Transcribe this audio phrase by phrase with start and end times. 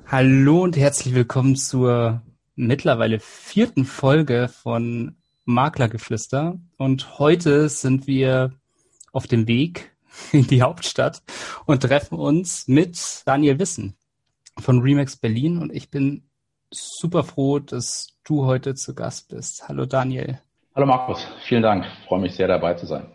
[0.06, 2.22] Hallo und herzlich willkommen zur
[2.54, 6.59] mittlerweile vierten Folge von Maklergeflüster.
[6.79, 8.54] Und heute sind wir
[9.12, 9.95] auf dem Weg
[10.32, 11.23] in die Hauptstadt
[11.66, 13.98] und treffen uns mit Daniel Wissen
[14.58, 15.58] von Remax Berlin.
[15.58, 16.30] Und ich bin
[16.70, 19.68] super froh, dass du heute zu Gast bist.
[19.68, 20.40] Hallo Daniel.
[20.74, 21.84] Hallo Markus, vielen Dank.
[21.84, 23.12] Ich freue mich sehr dabei zu sein.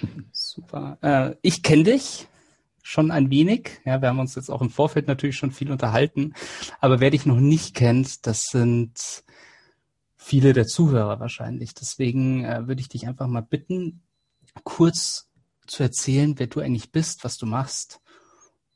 [0.58, 0.98] Super.
[1.02, 2.26] Äh, ich kenne dich
[2.82, 3.80] schon ein wenig.
[3.84, 6.34] Ja, wir haben uns jetzt auch im Vorfeld natürlich schon viel unterhalten.
[6.80, 9.22] Aber wer dich noch nicht kennt, das sind
[10.16, 11.74] viele der Zuhörer wahrscheinlich.
[11.74, 14.02] Deswegen äh, würde ich dich einfach mal bitten,
[14.64, 15.30] kurz
[15.68, 18.00] zu erzählen, wer du eigentlich bist, was du machst.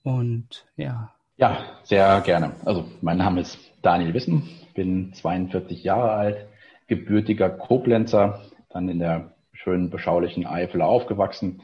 [0.04, 1.12] Und ja.
[1.36, 2.52] Ja, sehr gerne.
[2.64, 6.46] Also mein Name ist Daniel Wissen, bin 42 Jahre alt,
[6.86, 9.32] gebürtiger Koblenzer, dann in der
[9.62, 11.62] schönen beschaulichen Eifel aufgewachsen.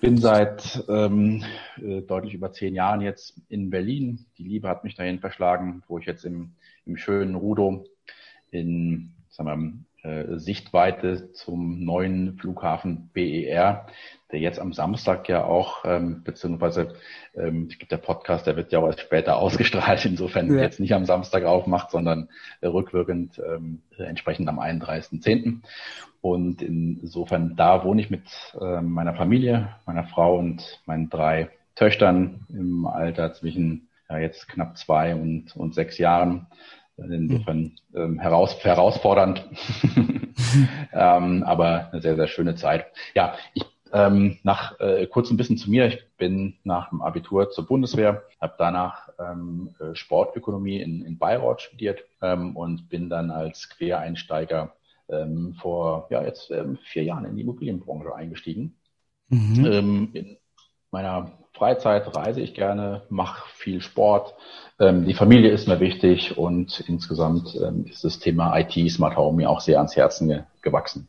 [0.00, 1.44] Bin seit ähm,
[1.76, 4.26] äh, deutlich über zehn Jahren jetzt in Berlin.
[4.38, 6.52] Die Liebe hat mich dahin verschlagen, wo ich jetzt im,
[6.86, 7.84] im schönen Rudo
[8.50, 9.89] in sagen wir,
[10.38, 13.86] Sichtweite zum neuen Flughafen BER,
[14.32, 16.94] der jetzt am Samstag ja auch, ähm, beziehungsweise
[17.34, 20.62] ähm, es gibt der Podcast, der wird ja auch erst später ausgestrahlt, insofern ja.
[20.62, 22.28] jetzt nicht am Samstag aufmacht, sondern
[22.60, 25.60] äh, rückwirkend ähm, entsprechend am 31.10.
[26.22, 28.24] Und insofern da wohne ich mit
[28.60, 34.76] äh, meiner Familie, meiner Frau und meinen drei Töchtern im Alter zwischen ja, jetzt knapp
[34.76, 36.46] zwei und, und sechs Jahren.
[37.08, 39.48] Insofern ähm, heraus, herausfordernd,
[40.92, 42.86] ähm, aber eine sehr, sehr schöne Zeit.
[43.14, 45.86] Ja, ich ähm, nach äh, kurz ein bisschen zu mir.
[45.86, 51.62] Ich bin nach dem Abitur zur Bundeswehr, habe danach ähm, äh, Sportökonomie in, in Bayreuth
[51.62, 54.74] studiert ähm, und bin dann als Quereinsteiger
[55.08, 58.76] ähm, vor ja jetzt ähm, vier Jahren in die Immobilienbranche eingestiegen.
[59.28, 59.66] Mhm.
[59.66, 60.36] Ähm, in
[60.90, 64.34] meiner Freizeit reise ich gerne, mache viel Sport.
[64.78, 69.36] Ähm, die Familie ist mir wichtig und insgesamt ähm, ist das Thema IT Smart Home
[69.36, 71.08] mir auch sehr ans Herzen ge gewachsen.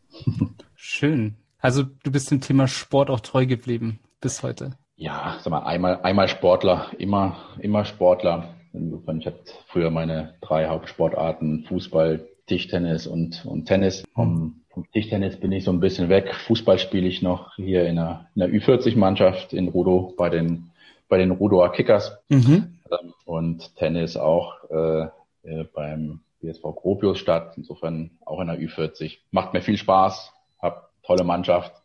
[0.75, 1.35] Schön.
[1.59, 4.71] Also du bist dem Thema Sport auch treu geblieben bis heute.
[4.95, 8.55] Ja, sag mal, einmal, einmal Sportler, immer, immer Sportler.
[8.73, 14.03] Insofern, ich hatte früher meine drei Hauptsportarten, Fußball, Tischtennis und, und Tennis.
[14.13, 16.33] Vom, vom Tischtennis bin ich so ein bisschen weg.
[16.33, 20.71] Fußball spiele ich noch hier in einer, in einer Ü40-Mannschaft in Rudo bei den,
[21.09, 22.17] bei den Rudoer Kickers.
[22.29, 22.79] Mhm.
[22.89, 25.07] Ähm, und Tennis auch äh,
[25.43, 27.53] äh beim BSV Gropius statt.
[27.57, 29.17] Insofern auch in der Ü40.
[29.31, 31.80] Macht mir viel Spaß, hab tolle Mannschaft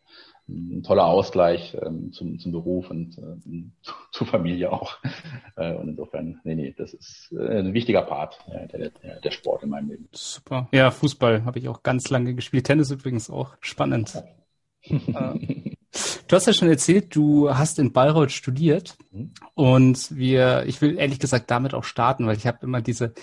[0.49, 4.97] ein toller Ausgleich ähm, zum, zum Beruf und äh, zur Familie auch.
[5.55, 9.31] Äh, und insofern, nee, nee, das ist äh, ein wichtiger Part, äh, der, der, der
[9.31, 10.07] Sport in meinem Leben.
[10.11, 10.67] Super.
[10.71, 12.65] Ja, Fußball habe ich auch ganz lange gespielt.
[12.65, 13.55] Tennis übrigens auch.
[13.61, 14.13] Spannend.
[14.13, 15.33] Ja.
[15.33, 15.75] Äh,
[16.27, 19.33] du hast ja schon erzählt, du hast in Bayreuth studiert mhm.
[19.55, 23.13] und wir, ich will ehrlich gesagt damit auch starten, weil ich habe immer diese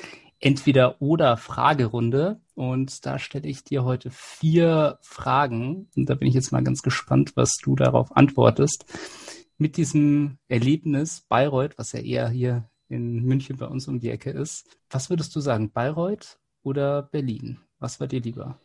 [0.40, 2.40] Entweder-Oder-Fragerunde.
[2.54, 5.88] Und da stelle ich dir heute vier Fragen.
[5.96, 8.84] Und da bin ich jetzt mal ganz gespannt, was du darauf antwortest.
[9.58, 14.30] Mit diesem Erlebnis Bayreuth, was ja eher hier in München bei uns um die Ecke
[14.30, 14.76] ist.
[14.90, 17.58] Was würdest du sagen, Bayreuth oder Berlin?
[17.78, 18.58] Was war dir lieber?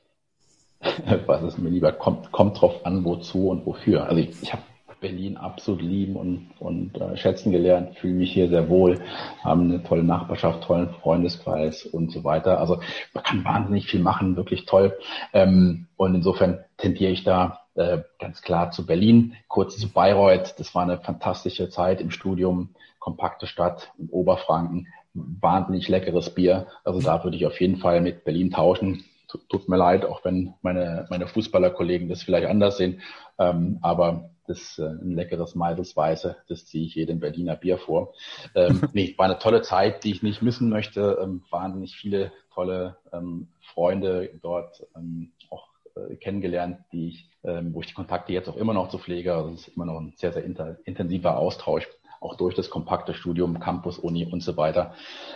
[1.25, 1.91] Was ist mir lieber?
[1.91, 4.06] Kommt, kommt drauf an, wozu und wofür.
[4.06, 4.63] Also ich, ich habe
[5.00, 9.00] Berlin absolut lieben und, und äh, schätzen gelernt, fühle mich hier sehr wohl,
[9.44, 12.60] haben eine tolle Nachbarschaft, tollen Freundeskreis und so weiter.
[12.60, 12.80] Also
[13.14, 14.98] man kann wahnsinnig viel machen, wirklich toll.
[15.34, 20.56] Ähm, und insofern tendiere ich da äh, ganz klar zu Berlin, kurz zu Bayreuth.
[20.58, 26.68] Das war eine fantastische Zeit im Studium, kompakte Stadt in Oberfranken, wahnsinnig leckeres Bier.
[26.84, 29.04] Also da würde ich auf jeden Fall mit Berlin tauschen
[29.48, 33.02] tut mir leid, auch wenn meine, meine Fußballerkollegen das vielleicht anders sehen.
[33.38, 38.14] Ähm, aber das äh, ein leckeres Meidelsweiße, das ziehe ich jedem Berliner Bier vor.
[38.56, 41.20] Ähm, nee, war eine tolle Zeit, die ich nicht missen möchte.
[41.22, 47.82] Ähm, wahnsinnig viele tolle ähm, Freunde dort ähm, auch äh, kennengelernt, die ich, ähm, wo
[47.82, 49.34] ich die Kontakte jetzt auch immer noch zu pflege.
[49.36, 51.88] Also es ist immer noch ein sehr, sehr intensiver Austausch
[52.19, 54.94] auch durch das kompakte Studium, Campus, Uni und so weiter.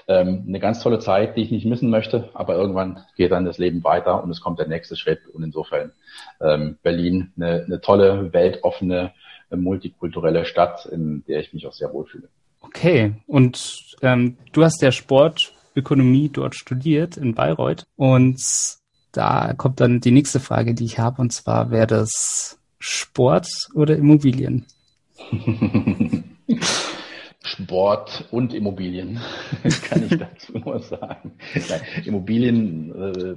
[0.08, 3.58] Ähm, eine ganz tolle Zeit, die ich nicht missen möchte, aber irgendwann geht dann das
[3.58, 5.92] Leben weiter und es kommt der nächste Schritt und insofern
[6.42, 9.14] ähm, Berlin eine, eine tolle, weltoffene,
[9.50, 12.28] äh, multikulturelle Stadt, in der ich mich auch sehr wohlfühle.
[12.62, 18.42] Okay, und ähm, du hast ja Sportökonomie dort studiert in Bayreuth und
[19.12, 23.96] da kommt dann die nächste Frage, die ich habe, und zwar wäre das Sport oder
[23.96, 24.66] Immobilien?
[27.46, 29.20] Sport und Immobilien,
[29.84, 31.38] kann ich dazu nur sagen.
[32.06, 33.36] Immobilien äh,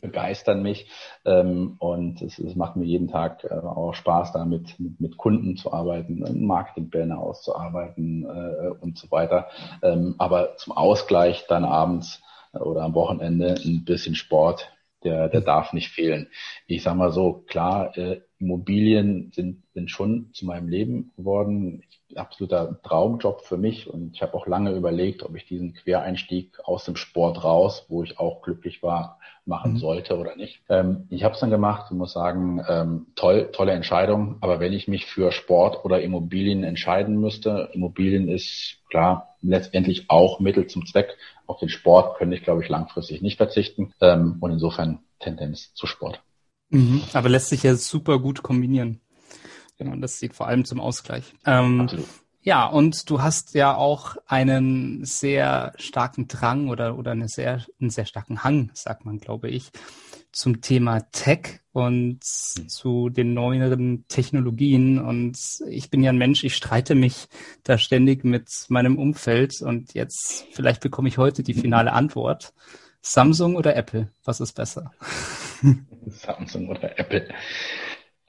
[0.00, 0.90] begeistern mich
[1.24, 5.56] ähm, und es, es, macht mir jeden Tag äh, auch Spaß, damit mit, mit Kunden
[5.56, 9.48] zu arbeiten, Marketingpläne auszuarbeiten äh, und so weiter.
[9.82, 12.20] Ähm, aber zum Ausgleich dann abends
[12.52, 14.70] oder am Wochenende ein bisschen Sport,
[15.04, 16.28] der, der darf nicht fehlen.
[16.66, 21.82] Ich sage mal so, klar, äh, Immobilien sind, sind schon zu meinem Leben geworden.
[22.16, 26.84] Absoluter Traumjob für mich und ich habe auch lange überlegt, ob ich diesen Quereinstieg aus
[26.84, 29.76] dem Sport raus, wo ich auch glücklich war, machen mhm.
[29.78, 30.60] sollte oder nicht.
[30.68, 34.36] Ähm, ich habe es dann gemacht und muss sagen, ähm, toll, tolle Entscheidung.
[34.40, 40.40] Aber wenn ich mich für Sport oder Immobilien entscheiden müsste, Immobilien ist klar letztendlich auch
[40.40, 41.16] Mittel zum Zweck.
[41.46, 43.92] Auf den Sport könnte ich, glaube ich, langfristig nicht verzichten.
[44.00, 46.20] Ähm, und insofern Tendenz zu Sport.
[46.72, 49.00] Mhm, aber lässt sich ja super gut kombinieren.
[49.78, 51.34] Genau, das sieht vor allem zum Ausgleich.
[51.44, 52.06] Ähm, Absolut.
[52.44, 57.90] Ja, und du hast ja auch einen sehr starken Drang oder, oder eine sehr, einen
[57.90, 59.70] sehr starken Hang, sagt man, glaube ich,
[60.32, 62.20] zum Thema Tech und
[62.58, 62.68] mhm.
[62.68, 64.98] zu den neueren Technologien.
[64.98, 65.38] Und
[65.68, 67.28] ich bin ja ein Mensch, ich streite mich
[67.62, 69.62] da ständig mit meinem Umfeld.
[69.62, 72.54] Und jetzt, vielleicht bekomme ich heute die finale Antwort.
[73.02, 74.10] Samsung oder Apple?
[74.24, 74.90] Was ist besser?
[76.06, 77.28] Samsung oder Apple?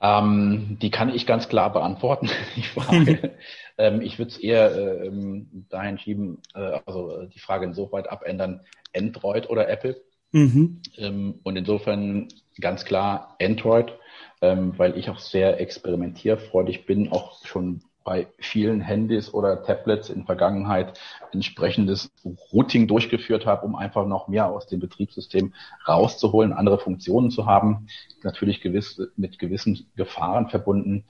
[0.02, 3.38] Ähm, die kann ich ganz klar beantworten, die Frage.
[3.78, 8.62] ähm, ich würde es eher ähm, dahin schieben, äh, also äh, die Frage insoweit abändern,
[8.96, 10.02] Android oder Apple.
[10.34, 10.82] Mhm.
[10.98, 12.28] Ähm, und insofern
[12.60, 13.94] ganz klar Android,
[14.42, 20.26] ähm, weil ich auch sehr experimentierfreudig bin, auch schon bei vielen Handys oder Tablets in
[20.26, 21.00] Vergangenheit
[21.32, 22.12] entsprechendes
[22.52, 25.54] Routing durchgeführt habe, um einfach noch mehr aus dem Betriebssystem
[25.88, 27.88] rauszuholen, andere Funktionen zu haben,
[28.24, 31.06] natürlich gewiss, mit gewissen Gefahren verbunden.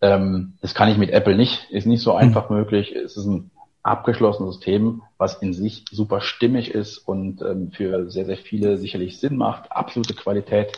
[0.00, 2.18] Ähm, das kann ich mit Apple nicht, ist nicht so hm.
[2.18, 2.56] einfach mhm.
[2.56, 2.94] möglich.
[2.94, 3.50] Es ist ein
[3.82, 9.18] abgeschlossenes System, was in sich super stimmig ist und ähm, für sehr, sehr viele sicherlich
[9.18, 10.72] Sinn macht, absolute Qualität.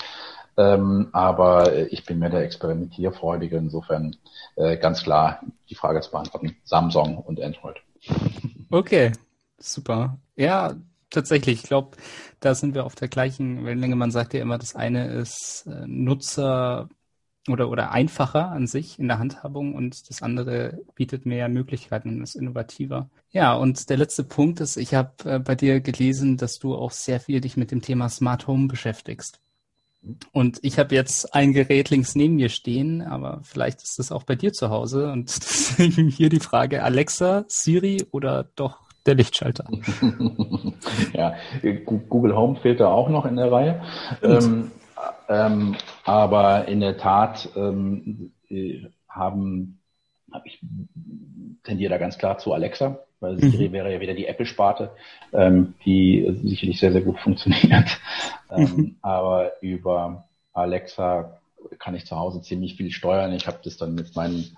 [0.57, 3.57] Ähm, aber ich bin mehr der Experimentierfreudige.
[3.57, 4.17] Insofern
[4.57, 6.57] äh, ganz klar die Frage zu beantworten.
[6.65, 7.77] Samsung und Android.
[8.71, 9.13] Okay,
[9.59, 10.19] super.
[10.37, 10.75] Ja,
[11.11, 11.63] tatsächlich.
[11.63, 11.97] Ich glaube,
[12.41, 13.97] da sind wir auf der gleichen Wellenlänge.
[13.97, 16.89] Man sagt ja immer, das eine ist äh, Nutzer
[17.49, 22.23] oder, oder einfacher an sich in der Handhabung und das andere bietet mehr Möglichkeiten und
[22.23, 23.11] ist innovativer.
[23.31, 26.91] Ja, und der letzte Punkt ist, ich habe äh, bei dir gelesen, dass du auch
[26.91, 29.41] sehr viel dich mit dem Thema Smart Home beschäftigst.
[30.33, 34.25] Und ich habe jetzt ein Gerät links neben mir stehen, aber vielleicht ist das auch
[34.25, 35.11] bei dir zu Hause.
[35.11, 39.67] Und deswegen hier die Frage, Alexa, Siri oder doch der Lichtschalter?
[41.13, 41.35] ja,
[41.85, 43.83] Google Home fehlt da auch noch in der Reihe.
[44.23, 44.71] Ähm,
[45.29, 48.33] ähm, aber in der Tat ähm,
[49.09, 49.81] haben,
[50.33, 50.61] hab ich
[51.65, 53.73] tendiere da ganz klar zu Alexa weil Siri mhm.
[53.73, 54.91] wäre ja wieder die Apple-Sparte,
[55.33, 57.99] ähm, die sicherlich sehr, sehr gut funktioniert.
[58.51, 58.97] ähm, mhm.
[59.03, 61.41] Aber über Alexa
[61.79, 63.33] kann ich zu Hause ziemlich viel steuern.
[63.33, 64.57] Ich habe das dann mit meinen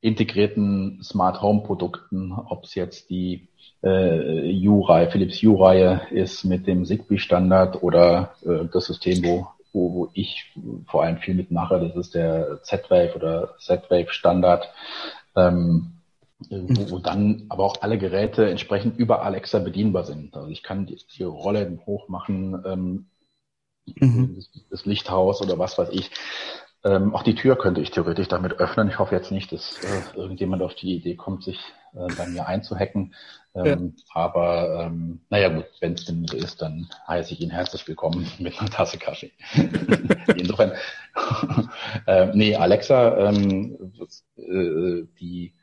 [0.00, 3.48] integrierten Smart Home Produkten, ob es jetzt die
[3.82, 9.94] äh, U-Reihe, Philips U-Reihe ist mit dem Zigbee Standard oder äh, das System, wo, wo,
[9.94, 10.52] wo ich
[10.86, 14.70] vor allem viel mitmache, das ist der Z-Wave oder Z-Wave Standard.
[15.34, 15.95] Ähm,
[16.38, 20.36] wo, wo dann aber auch alle Geräte entsprechend über Alexa bedienbar sind.
[20.36, 23.06] Also ich kann die, die Rolle hochmachen, ähm,
[23.86, 24.36] mhm.
[24.36, 26.10] das, das, Lichthaus oder was weiß ich.
[26.84, 28.88] Ähm, auch die Tür könnte ich theoretisch damit öffnen.
[28.88, 31.58] Ich hoffe jetzt nicht, dass äh, irgendjemand auf die Idee kommt, sich
[31.94, 33.14] äh, bei mir einzuhacken.
[33.54, 34.04] Ähm, ja.
[34.12, 38.30] Aber ähm, naja gut, wenn es denn so ist, dann heiße ich ihn herzlich willkommen
[38.38, 39.32] mit einer Tasse Kaffee.
[40.36, 40.72] Insofern,
[42.06, 43.92] äh, nee, Alexa, ähm,
[44.36, 45.54] äh, die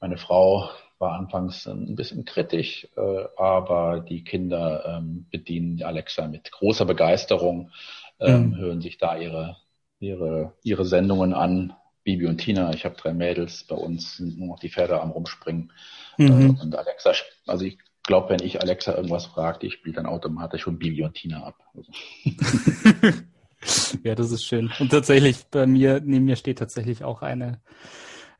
[0.00, 6.50] meine Frau war anfangs ein bisschen kritisch, äh, aber die Kinder ähm, bedienen Alexa mit
[6.50, 7.70] großer Begeisterung,
[8.20, 8.56] ähm, mhm.
[8.56, 9.56] hören sich da ihre,
[9.98, 11.74] ihre, ihre Sendungen an.
[12.04, 15.10] Bibi und Tina, ich habe drei Mädels, bei uns sind nur noch die Pferde am
[15.10, 15.72] Rumspringen.
[16.18, 16.56] Mhm.
[16.58, 17.12] Äh, und Alexa,
[17.46, 21.14] also ich glaube, wenn ich Alexa irgendwas fragt, die spielt dann automatisch schon Bibi und
[21.14, 21.56] Tina ab.
[21.74, 21.90] Also.
[24.04, 24.70] ja, das ist schön.
[24.78, 27.60] Und tatsächlich, bei mir, neben mir steht tatsächlich auch eine,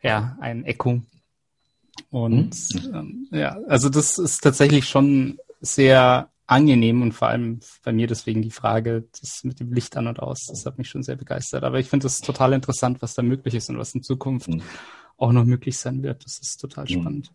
[0.02, 1.00] ja, ein Echo
[2.10, 2.94] und mhm.
[2.94, 8.42] ähm, ja, also das ist tatsächlich schon sehr angenehm und vor allem bei mir deswegen
[8.42, 11.64] die Frage, das mit dem Licht an und aus, das hat mich schon sehr begeistert.
[11.64, 14.62] Aber ich finde das total interessant, was da möglich ist und was in Zukunft mhm.
[15.16, 16.24] auch noch möglich sein wird.
[16.24, 17.00] Das ist total mhm.
[17.00, 17.32] spannend.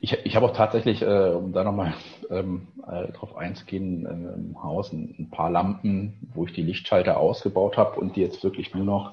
[0.00, 1.94] Ich, ich habe auch tatsächlich, äh, um da nochmal
[2.30, 7.18] ähm, äh, drauf einzugehen, äh, im Haus ein, ein, paar Lampen, wo ich die Lichtschalter
[7.18, 9.12] ausgebaut habe und die jetzt wirklich nur noch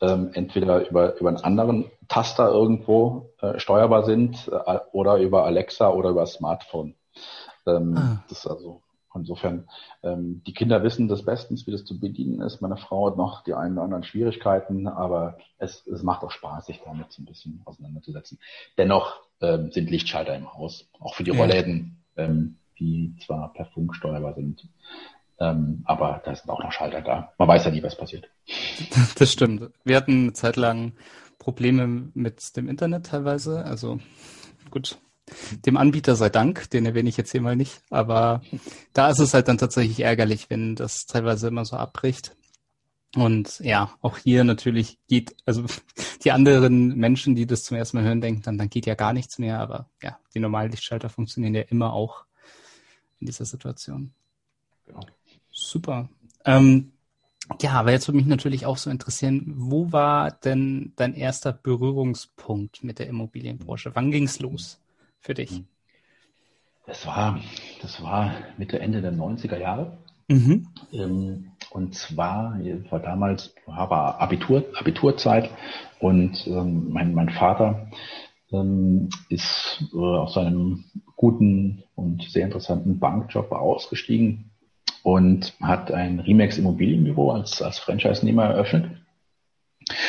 [0.00, 5.90] ähm, entweder über, über einen anderen Taster irgendwo äh, steuerbar sind äh, oder über Alexa
[5.90, 6.94] oder über Smartphone.
[7.66, 8.24] Ähm, ah.
[8.28, 8.82] Das ist also
[9.14, 9.68] Insofern,
[10.04, 12.60] ähm, die Kinder wissen das bestens, wie das zu bedienen ist.
[12.60, 16.66] Meine Frau hat noch die einen oder anderen Schwierigkeiten, aber es, es macht auch Spaß,
[16.66, 18.38] sich damit so ein bisschen auseinanderzusetzen.
[18.78, 21.38] Dennoch ähm, sind Lichtschalter im Haus, auch für die ja.
[21.38, 24.66] Rollläden, ähm, die zwar per Funk steuerbar sind,
[25.38, 27.32] ähm, aber da sind auch noch Schalter da.
[27.38, 28.28] Man weiß ja nie, was passiert.
[29.16, 29.70] Das stimmt.
[29.84, 30.92] Wir hatten eine Zeit lang
[31.38, 33.64] Probleme mit dem Internet teilweise.
[33.64, 33.98] Also
[34.70, 34.98] gut,
[35.66, 37.82] dem Anbieter sei Dank, den erwähne ich jetzt hier mal nicht.
[37.90, 38.42] Aber
[38.92, 42.36] da ist es halt dann tatsächlich ärgerlich, wenn das teilweise immer so abbricht.
[43.16, 45.64] Und ja, auch hier natürlich geht, also
[46.24, 49.12] die anderen Menschen, die das zum ersten Mal hören, denken dann, dann geht ja gar
[49.12, 49.58] nichts mehr.
[49.60, 52.24] Aber ja, die Normallichtschalter funktionieren ja immer auch
[53.18, 54.12] in dieser Situation.
[54.86, 55.00] Genau.
[55.50, 56.08] Super.
[56.44, 56.92] Ähm,
[57.60, 62.84] ja, aber jetzt würde mich natürlich auch so interessieren, wo war denn dein erster Berührungspunkt
[62.84, 63.90] mit der Immobilienbranche?
[63.94, 64.80] Wann ging es los?
[65.20, 65.62] für dich?
[66.86, 67.40] Das war,
[67.82, 69.98] das war Mitte, Ende der 90er Jahre.
[70.30, 70.68] Mhm.
[70.92, 72.58] Ähm, und zwar,
[72.90, 75.50] war damals, war Abitur, Abiturzeit
[75.98, 77.88] und ähm, mein, mein Vater
[78.52, 80.84] ähm, ist äh, aus seinem
[81.16, 84.50] guten und sehr interessanten Bankjob ausgestiegen
[85.02, 88.90] und hat ein Remax Immobilienbüro als, als Franchise-Nehmer eröffnet.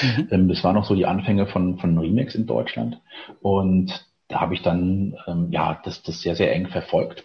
[0.01, 0.27] Mhm.
[0.29, 3.01] Ähm, das waren noch so die Anfänge von, von Remax in Deutschland.
[3.41, 7.23] Und da habe ich dann ähm, ja das, das sehr, sehr eng verfolgt.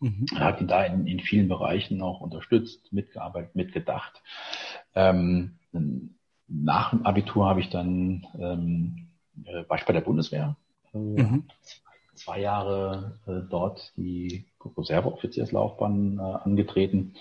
[0.00, 0.26] Mhm.
[0.34, 4.22] Hat ihn da in, in vielen Bereichen auch unterstützt, mitgearbeitet, mitgedacht.
[4.94, 5.58] Ähm,
[6.46, 9.08] nach dem Abitur habe ich dann ähm,
[9.44, 10.56] äh, war ich bei der Bundeswehr.
[10.94, 11.44] Äh, mhm.
[12.14, 14.44] Zwei Jahre äh, dort die
[14.76, 17.14] Reserveoffizierslaufbahn äh, angetreten.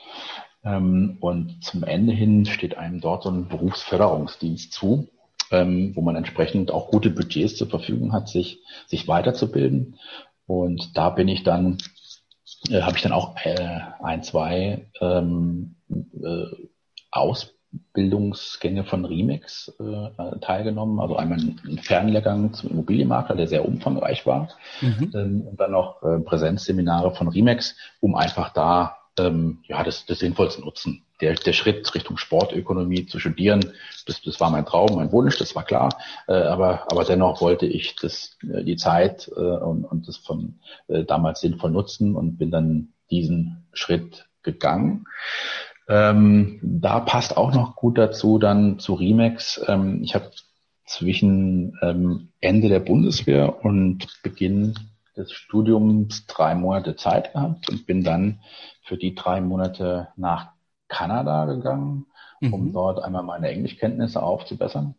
[0.64, 5.08] Ähm, und zum Ende hin steht einem dort so ein Berufsförderungsdienst zu
[5.52, 9.96] ähm, wo man entsprechend auch gute Budgets zur Verfügung hat, sich, sich weiterzubilden.
[10.46, 11.78] Und da bin ich dann,
[12.70, 16.46] äh, habe ich dann auch äh, ein, zwei ähm, äh,
[17.12, 21.00] Ausbildungsgänge von Remix äh, teilgenommen.
[21.00, 24.50] Also einmal ein Fernlehrgang zum Immobilienmakler, der sehr umfangreich war.
[24.82, 25.12] Mhm.
[25.14, 30.20] Ähm, und dann noch äh, Präsenzseminare von Remax, um einfach da ähm, ja, das, das
[30.20, 31.04] Sinnvollste nutzen.
[31.22, 33.74] Der, der Schritt Richtung Sportökonomie zu studieren,
[34.06, 35.98] das, das war mein Traum, mein Wunsch, das war klar.
[36.28, 40.60] Äh, aber, aber dennoch wollte ich das, äh, die Zeit äh, und, und das von
[40.88, 45.06] äh, damals sinnvoll nutzen und bin dann diesen Schritt gegangen.
[45.90, 49.62] Ähm, da passt auch noch gut dazu dann zu Remax.
[49.68, 50.32] Ähm, ich habe
[50.86, 54.76] zwischen ähm, Ende der Bundeswehr und Beginn
[55.18, 58.42] des Studiums drei Monate Zeit gehabt und bin dann
[58.84, 60.52] für die drei Monate nach
[60.88, 62.06] Kanada gegangen,
[62.42, 62.74] um mhm.
[62.74, 64.96] dort einmal meine Englischkenntnisse aufzubessern.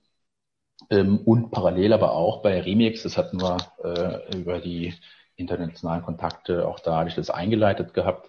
[0.90, 4.94] Ähm, und parallel aber auch bei Remix, das hatten wir äh, über die
[5.37, 8.28] internationalen Kontakte, auch da hatte ich das eingeleitet gehabt,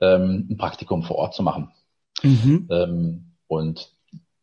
[0.00, 1.72] ähm, ein Praktikum vor Ort zu machen.
[2.22, 2.68] Mhm.
[2.70, 3.92] Ähm, und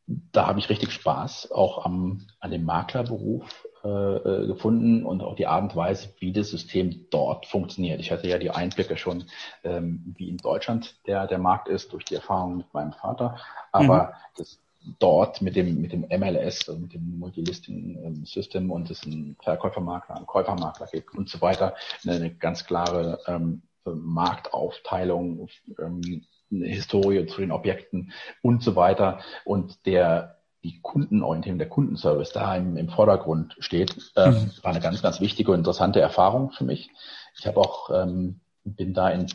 [0.07, 5.35] da habe ich richtig Spaß, auch am, an dem Maklerberuf äh, äh, gefunden und auch
[5.35, 7.99] die Art und Weise, wie das System dort funktioniert.
[7.99, 9.25] Ich hatte ja die Einblicke schon,
[9.63, 13.37] ähm, wie in Deutschland der, der Markt ist, durch die Erfahrung mit meinem Vater.
[13.71, 14.09] Aber mhm.
[14.37, 14.59] das
[14.99, 19.35] dort mit dem, mit dem MLS, also mit dem Multilisting ähm, System und es einen
[19.41, 25.49] Verkäufermakler, einen Käufermakler gibt und so weiter, eine, eine ganz klare ähm, Marktaufteilung,
[25.79, 29.19] ähm, eine Historie zu den Objekten und so weiter.
[29.45, 34.51] Und der die Kundenorientierung, der Kundenservice da im, im Vordergrund steht, ähm, mhm.
[34.61, 36.89] war eine ganz, ganz wichtige und interessante Erfahrung für mich.
[37.37, 39.27] Ich habe auch, ähm, bin da in,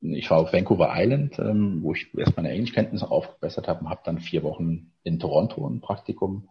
[0.00, 4.00] ich war auf Vancouver Island, ähm, wo ich erst meine Englischkenntnisse aufgebessert habe und habe
[4.04, 6.48] dann vier Wochen in Toronto ein Praktikum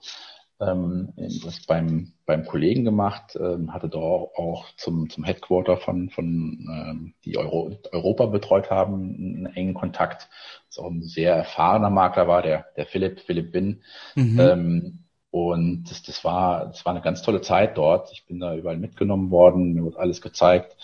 [0.60, 6.68] ähm, das beim, beim Kollegen gemacht, ähm, hatte dort auch zum, zum Headquarter von, von
[6.70, 10.30] ähm, die Euro, Europa betreut haben, einen engen Kontakt.
[10.68, 13.84] Das auch ein sehr erfahrener Makler war, der, der Philipp, Philipp Bin.
[14.16, 14.40] Mhm.
[14.40, 15.00] Ähm,
[15.32, 18.12] und das, das, war, das war eine ganz tolle Zeit dort.
[18.12, 20.76] Ich bin da überall mitgenommen worden, mir wurde alles gezeigt.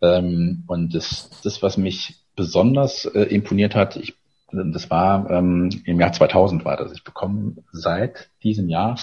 [0.00, 4.14] Ähm, und das, das, was mich besonders äh, imponiert hat, ich
[4.50, 6.92] das war ähm, im Jahr 2000 war das.
[6.92, 8.98] Ich bekomme seit diesem Jahr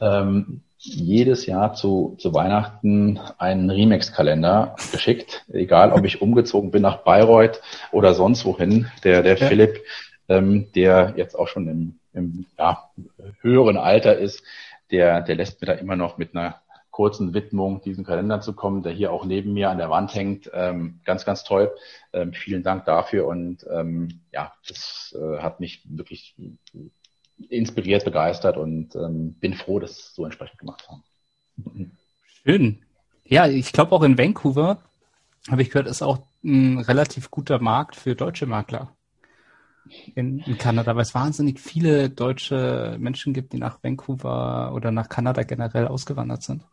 [0.00, 6.98] ähm, jedes Jahr zu, zu Weihnachten einen Remix-Kalender geschickt, egal ob ich umgezogen bin nach
[6.98, 7.60] Bayreuth
[7.92, 8.90] oder sonst wohin.
[9.04, 9.46] Der, der ja.
[9.46, 9.80] Philipp,
[10.28, 12.90] ähm, der jetzt auch schon im, im ja,
[13.42, 14.42] höheren Alter ist,
[14.90, 18.82] der, der lässt mir da immer noch mit einer kurzen Widmung diesen Kalender zu kommen,
[18.82, 20.50] der hier auch neben mir an der Wand hängt.
[20.52, 21.72] Ähm, ganz, ganz toll.
[22.12, 26.36] Ähm, vielen Dank dafür und ähm, ja, das äh, hat mich wirklich
[27.48, 31.02] inspiriert, begeistert und ähm, bin froh, dass es so entsprechend gemacht haben.
[32.44, 32.82] Schön.
[33.24, 34.82] Ja, ich glaube auch in Vancouver,
[35.48, 38.94] habe ich gehört, ist auch ein relativ guter Markt für deutsche Makler
[40.14, 45.08] in, in Kanada, weil es wahnsinnig viele deutsche Menschen gibt, die nach Vancouver oder nach
[45.08, 46.64] Kanada generell ausgewandert sind.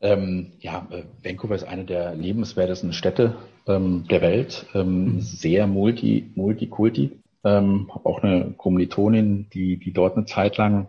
[0.00, 5.20] Ähm, ja, äh, Vancouver ist eine der lebenswertesten Städte ähm, der Welt, ähm, mhm.
[5.20, 7.18] sehr multi, multikulti.
[7.42, 10.88] Ähm, habe auch eine Kommilitonin, die, die dort eine Zeit lang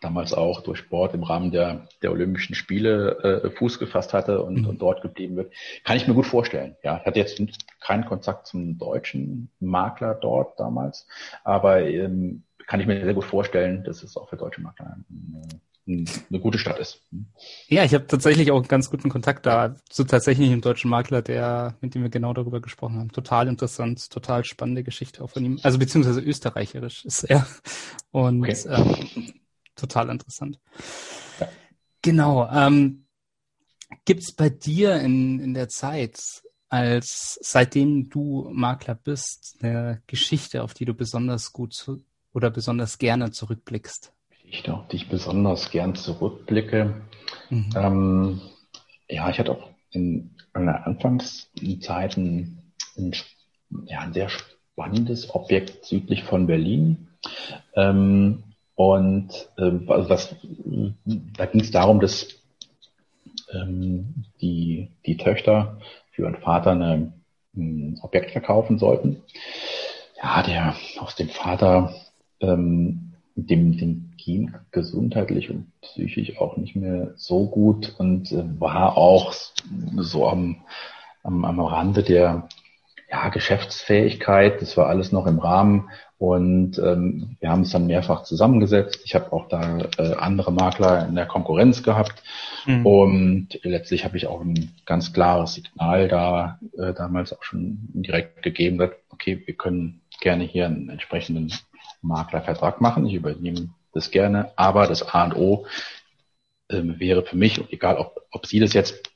[0.00, 4.62] damals auch durch Sport im Rahmen der, der Olympischen Spiele äh, Fuß gefasst hatte und,
[4.62, 4.68] mhm.
[4.68, 5.52] und dort geblieben wird.
[5.84, 6.76] Kann ich mir gut vorstellen.
[6.82, 7.40] Ja, ich hatte jetzt
[7.80, 11.06] keinen Kontakt zum deutschen Makler dort damals,
[11.44, 15.42] aber ähm, kann ich mir sehr gut vorstellen, dass es auch für deutsche Makler eine,
[15.86, 17.02] eine gute Stadt ist.
[17.66, 21.22] Ja, ich habe tatsächlich auch einen ganz guten Kontakt da zu tatsächlich einem deutschen Makler,
[21.22, 23.10] der, mit dem wir genau darüber gesprochen haben.
[23.10, 25.58] Total interessant, total spannende Geschichte auch von ihm.
[25.62, 27.46] Also beziehungsweise österreicherisch ist er.
[28.12, 28.56] Und okay.
[28.68, 29.34] ähm,
[29.74, 30.60] total interessant.
[31.40, 31.48] Ja.
[32.02, 32.48] Genau.
[32.50, 33.06] Ähm,
[34.04, 36.18] Gibt es bei dir in, in der Zeit,
[36.68, 42.98] als seitdem du Makler bist, eine Geschichte, auf die du besonders gut zu, oder besonders
[42.98, 44.12] gerne zurückblickst?
[44.52, 46.94] Geschichte, auf die ich besonders gern zurückblicke.
[47.48, 47.70] Mhm.
[47.74, 48.40] Ähm,
[49.08, 52.62] ja, ich hatte auch in, in der Anfangszeit ein,
[52.98, 53.14] ein,
[53.86, 57.08] ja, ein sehr spannendes Objekt südlich von Berlin.
[57.74, 58.42] Ähm,
[58.74, 60.36] und ähm, also das,
[61.38, 62.28] da ging es darum, dass
[63.54, 65.78] ähm, die, die Töchter
[66.10, 67.14] für ihren Vater eine,
[67.56, 69.22] ein Objekt verkaufen sollten.
[70.22, 71.94] Ja, der aus dem Vater,
[72.40, 78.96] ähm, dem, dem ging gesundheitlich und psychisch auch nicht mehr so gut und äh, war
[78.96, 79.32] auch
[79.96, 80.56] so am,
[81.22, 82.48] am, am Rande der
[83.10, 84.62] ja, Geschäftsfähigkeit.
[84.62, 85.90] Das war alles noch im Rahmen
[86.22, 89.00] und ähm, wir haben es dann mehrfach zusammengesetzt.
[89.04, 92.22] Ich habe auch da äh, andere Makler in der Konkurrenz gehabt.
[92.64, 92.86] Mhm.
[92.86, 98.42] Und letztlich habe ich auch ein ganz klares Signal da äh, damals auch schon direkt
[98.44, 101.52] gegeben, dass, okay, wir können gerne hier einen entsprechenden
[102.02, 103.06] Maklervertrag machen.
[103.06, 105.66] Ich übernehme das gerne, aber das A und O
[106.70, 109.10] ähm, wäre für mich, egal ob, ob Sie das jetzt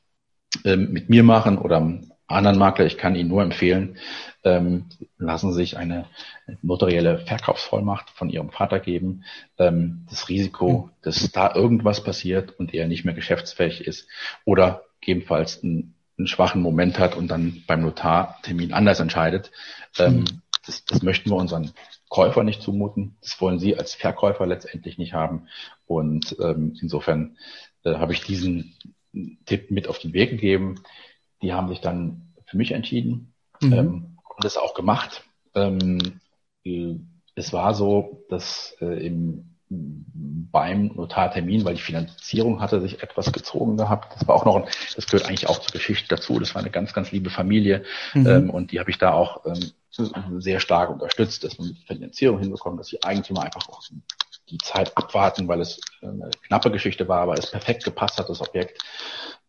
[0.64, 3.99] ähm, mit mir machen oder anderen Makler, ich kann Ihnen nur empfehlen,
[4.44, 4.87] ähm,
[5.18, 6.07] lassen sich eine
[6.62, 9.25] notarielle Verkaufsvollmacht von Ihrem Vater geben.
[9.59, 10.90] Ähm, das Risiko, hm.
[11.03, 14.09] dass da irgendwas passiert und er nicht mehr geschäftsfähig ist
[14.44, 19.53] oder gegebenenfalls einen, einen schwachen Moment hat und dann beim Notartermin anders entscheidet,
[19.99, 20.25] mhm.
[20.66, 21.72] Das, das möchten wir unseren
[22.09, 23.16] Käufer nicht zumuten.
[23.20, 25.48] Das wollen Sie als Verkäufer letztendlich nicht haben.
[25.87, 27.37] Und ähm, insofern
[27.85, 28.74] äh, habe ich diesen
[29.46, 30.76] Tipp mit auf den Weg gegeben.
[31.42, 33.72] Die haben sich dann für mich entschieden mhm.
[33.72, 35.24] ähm, und das auch gemacht.
[35.55, 36.20] Ähm,
[36.64, 36.96] äh,
[37.35, 43.76] es war so, dass äh, im, beim Notartermin, weil die Finanzierung hatte sich etwas gezogen
[43.76, 44.14] gehabt.
[44.14, 46.38] Das war auch noch, ein, das gehört eigentlich auch zur Geschichte dazu.
[46.38, 48.26] Das war eine ganz, ganz liebe Familie mhm.
[48.26, 49.72] ähm, und die habe ich da auch ähm,
[50.38, 53.82] sehr stark unterstützt, dass man die Finanzierung hinbekommt, dass die Eigentümer einfach auch
[54.48, 58.40] die Zeit abwarten, weil es eine knappe Geschichte war, aber es perfekt gepasst hat, das
[58.40, 58.80] Objekt.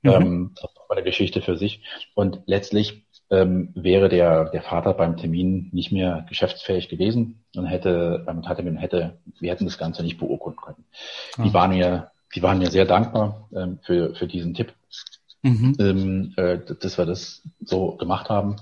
[0.01, 0.11] Mhm.
[0.11, 1.83] Ähm, das war eine Geschichte für sich.
[2.15, 8.23] Und letztlich ähm, wäre der, der Vater beim Termin nicht mehr geschäftsfähig gewesen und hätte,
[8.25, 10.85] beim Notartermin hätte, wir hätten das Ganze nicht beurkunden können.
[11.37, 11.43] Mhm.
[11.43, 14.73] Die waren mir, die waren mir sehr dankbar ähm, für, für diesen Tipp,
[15.41, 15.75] mhm.
[15.79, 18.55] ähm, äh, dass wir das so gemacht haben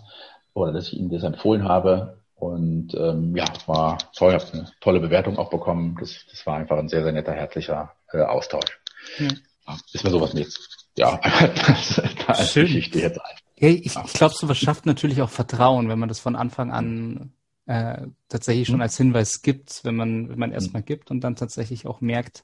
[0.56, 2.18] oder dass ich ihnen das empfohlen habe.
[2.36, 5.96] Und ähm, ja, war toll, habe eine tolle Bewertung auch bekommen.
[6.00, 8.80] Das, das war einfach ein sehr, sehr netter, herzlicher äh, Austausch.
[9.20, 9.38] Mhm.
[9.68, 10.54] Ja, ist mir sowas mit.
[10.98, 11.20] Ja,
[11.68, 13.38] das, das als Geschichte jetzt ein.
[13.58, 17.32] Ja, ich, ich glaube, sowas schafft natürlich auch Vertrauen, wenn man das von Anfang an
[17.68, 18.82] äh, tatsächlich schon hm.
[18.82, 22.44] als Hinweis gibt, wenn man, wenn man erstmal gibt und dann tatsächlich auch merkt,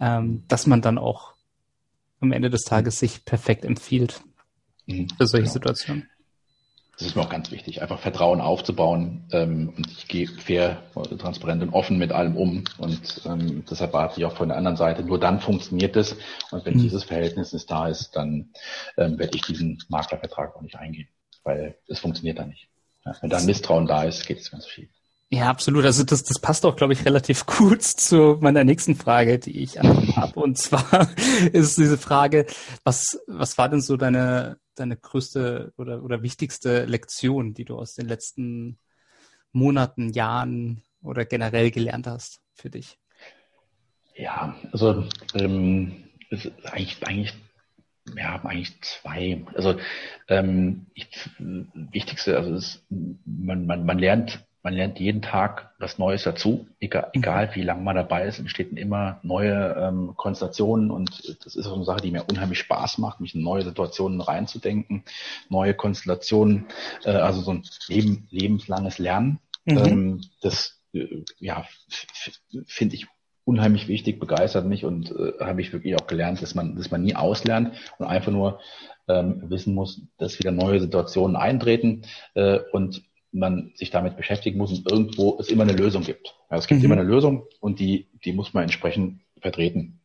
[0.00, 1.34] ähm, dass man dann auch
[2.20, 4.20] am Ende des Tages sich perfekt empfiehlt
[4.86, 5.52] mhm, für solche genau.
[5.54, 6.08] Situationen.
[6.98, 9.24] Das ist mir auch ganz wichtig, einfach Vertrauen aufzubauen.
[9.30, 10.82] Ähm, und ich gehe fair,
[11.18, 12.64] transparent und offen mit allem um.
[12.76, 15.04] Und ähm, deshalb warte ich auch von der anderen Seite.
[15.04, 16.16] Nur dann funktioniert es.
[16.50, 16.82] Und wenn mhm.
[16.82, 18.50] dieses Verhältnis nicht da ist, dann
[18.96, 21.06] ähm, werde ich diesen Maklervertrag auch nicht eingehen,
[21.44, 22.68] weil es funktioniert dann nicht.
[23.06, 24.90] Ja, wenn da ein Misstrauen da ist, geht es ganz schief.
[25.30, 25.84] Ja, absolut.
[25.84, 29.78] Also das, das passt auch, glaube ich, relativ gut zu meiner nächsten Frage, die ich
[30.16, 30.40] habe.
[30.40, 31.08] Und zwar
[31.52, 32.46] ist diese Frage,
[32.82, 37.94] was, was war denn so deine deine größte oder, oder wichtigste Lektion, die du aus
[37.94, 38.78] den letzten
[39.52, 42.98] Monaten, Jahren oder generell gelernt hast für dich?
[44.14, 47.34] Ja, also ähm, ist eigentlich, eigentlich
[48.20, 49.44] haben eigentlich zwei.
[49.54, 49.78] Also
[50.28, 56.24] ähm, ich, wichtigste, also ist, man, man, man lernt man lernt jeden Tag was Neues
[56.24, 61.54] dazu, egal, egal wie lange man dabei ist, entstehen immer neue ähm, Konstellationen und das
[61.54, 65.04] ist auch eine Sache, die mir unheimlich Spaß macht, mich in neue Situationen reinzudenken,
[65.48, 66.66] neue Konstellationen,
[67.04, 69.38] äh, also so ein Leben, lebenslanges Lernen.
[69.64, 69.78] Mhm.
[69.78, 71.64] Ähm, das äh, ja,
[72.66, 73.06] finde ich
[73.44, 77.02] unheimlich wichtig, begeistert mich und äh, habe ich wirklich auch gelernt, dass man, dass man
[77.02, 78.60] nie auslernt und einfach nur
[79.08, 82.02] ähm, wissen muss, dass wieder neue Situationen eintreten
[82.34, 86.34] äh, und man sich damit beschäftigen muss und irgendwo es immer eine Lösung gibt.
[86.50, 86.86] Ja, es gibt mhm.
[86.86, 90.00] immer eine Lösung und die, die muss man entsprechend vertreten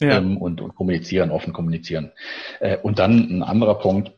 [0.00, 0.18] ja.
[0.18, 2.12] ähm, und, und kommunizieren, offen kommunizieren.
[2.60, 4.12] Äh, und dann ein anderer Punkt,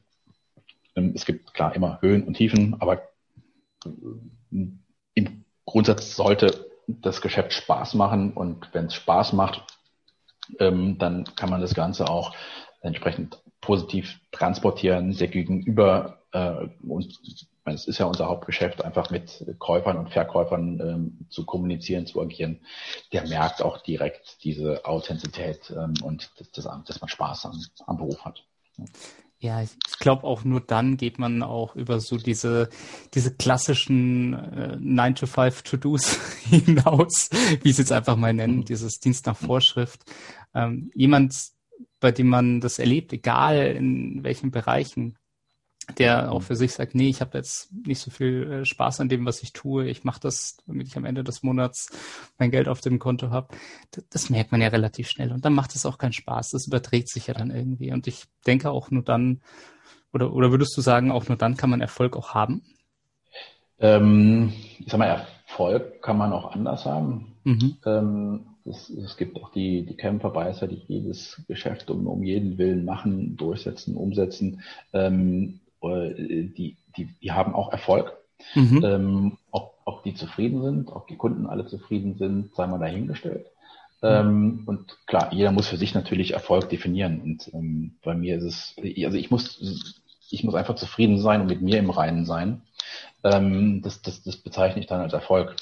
[0.97, 3.03] ähm, es gibt klar immer Höhen und Tiefen, aber
[3.85, 3.89] äh,
[5.15, 9.63] im Grundsatz sollte das Geschäft Spaß machen und wenn es Spaß macht,
[10.59, 12.35] ähm, dann kann man das Ganze auch
[12.83, 17.19] entsprechend positiv transportieren, der Gegenüber und
[17.67, 22.61] es ist ja unser Hauptgeschäft, einfach mit Käufern und Verkäufern ähm, zu kommunizieren, zu agieren.
[23.13, 27.97] Der merkt auch direkt diese Authentizität ähm, und das, das, dass man Spaß am, am
[27.97, 28.45] Beruf hat.
[29.39, 32.69] Ja, ich glaube auch nur dann geht man auch über so diese,
[33.13, 37.31] diese klassischen äh, 9-to-5-To-Dos hinaus,
[37.63, 38.65] wie ich es jetzt einfach mal nennen, mhm.
[38.65, 40.03] dieses Dienst nach Vorschrift.
[40.55, 41.35] Ähm, jemand,
[42.01, 45.19] bei dem man das erlebt, egal in welchen Bereichen,
[45.99, 49.09] der auch für sich sagt, nee, ich habe jetzt nicht so viel äh, Spaß an
[49.09, 49.87] dem, was ich tue.
[49.87, 51.91] Ich mache das, damit ich am Ende des Monats
[52.39, 53.49] mein Geld auf dem Konto habe.
[53.91, 56.51] Das, das, merkt man ja relativ schnell und dann macht es auch keinen Spaß.
[56.51, 57.93] Das überträgt sich ja dann irgendwie.
[57.93, 59.41] Und ich denke auch nur dann,
[60.13, 62.63] oder, oder würdest du sagen, auch nur dann kann man Erfolg auch haben?
[63.79, 67.35] Ähm, ich sag mal, Erfolg kann man auch anders haben.
[67.45, 67.77] Mhm.
[67.85, 72.85] Ähm, es, es, gibt auch die, die Kämpferbeißer, die jedes Geschäft um, um jeden Willen
[72.85, 74.63] machen, durchsetzen, umsetzen.
[74.93, 78.17] Ähm, äh, die, die, die haben auch Erfolg.
[78.55, 78.85] Mhm.
[78.85, 83.47] Ähm, ob, ob die zufrieden sind, ob die Kunden alle zufrieden sind, sei mal dahingestellt.
[84.03, 84.09] Mhm.
[84.09, 87.21] Ähm, und klar, jeder muss für sich natürlich Erfolg definieren.
[87.21, 91.47] Und ähm, bei mir ist es, also ich muss, ich muss einfach zufrieden sein und
[91.47, 92.63] mit mir im Reinen sein.
[93.23, 95.57] Ähm, das, das, das bezeichne ich dann als Erfolg.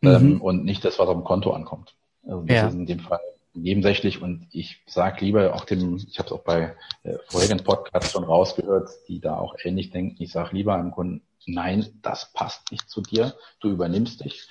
[0.00, 0.08] Mhm.
[0.08, 1.94] Ähm, und nicht das, was auf dem Konto ankommt.
[2.24, 2.68] Also das ja.
[2.68, 3.20] ist in dem Fall
[3.54, 8.12] nebensächlich und ich sage lieber auch dem, ich habe es auch bei äh, vorherigen Podcasts
[8.12, 12.70] schon rausgehört, die da auch ähnlich denken, ich sage lieber einem Kunden, nein, das passt
[12.70, 14.48] nicht zu dir, du übernimmst dich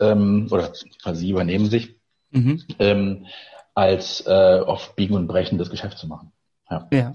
[0.00, 1.96] ähm, oder sie übernehmen sich,
[2.30, 2.62] mhm.
[2.78, 3.26] ähm,
[3.74, 6.32] als äh, auf Biegen und Brechen das Geschäft zu machen.
[6.68, 6.88] Ja.
[6.92, 7.14] ja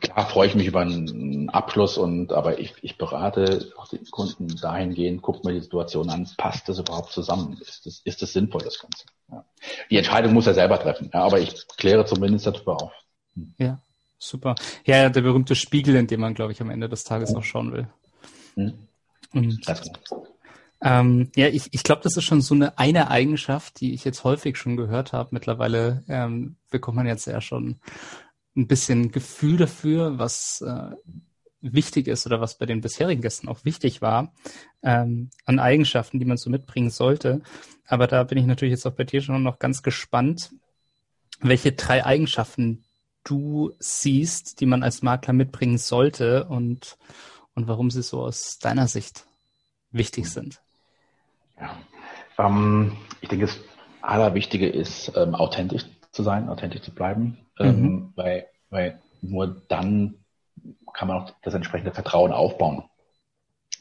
[0.00, 4.48] klar freue ich mich über einen Abschluss und aber ich, ich berate auch den Kunden
[4.48, 7.58] dahingehend, guckt mir die Situation an, passt das überhaupt zusammen?
[7.60, 9.06] Ist das, ist das sinnvoll, das Ganze?
[9.30, 9.44] Ja.
[9.90, 12.92] Die Entscheidung muss er selber treffen, ja, aber ich kläre zumindest darüber auf.
[13.34, 13.54] Hm.
[13.58, 13.80] Ja,
[14.18, 14.54] super.
[14.84, 17.72] Ja, der berühmte Spiegel, in dem man, glaube ich, am Ende des Tages auch schauen
[17.72, 17.88] will.
[18.54, 18.74] Hm.
[19.32, 19.60] Und,
[20.82, 24.24] ähm, ja, ich, ich glaube, das ist schon so eine eine Eigenschaft, die ich jetzt
[24.24, 25.28] häufig schon gehört habe.
[25.32, 27.76] Mittlerweile ähm, bekommt man jetzt ja schon
[28.56, 30.96] ein bisschen Gefühl dafür, was äh,
[31.60, 34.32] wichtig ist oder was bei den bisherigen Gästen auch wichtig war,
[34.82, 37.42] ähm, an Eigenschaften, die man so mitbringen sollte.
[37.86, 40.50] Aber da bin ich natürlich jetzt auch bei dir schon noch ganz gespannt,
[41.40, 42.84] welche drei Eigenschaften
[43.24, 46.96] du siehst, die man als Makler mitbringen sollte und,
[47.54, 49.26] und warum sie so aus deiner Sicht
[49.90, 50.62] wichtig sind.
[51.60, 51.78] Ja,
[52.38, 53.58] ähm, ich denke, das
[54.00, 57.66] Allerwichtige ist, ähm, authentisch zu sein, authentisch zu bleiben, mhm.
[57.66, 60.16] ähm, weil, weil nur dann
[60.92, 62.84] kann man auch das entsprechende Vertrauen aufbauen.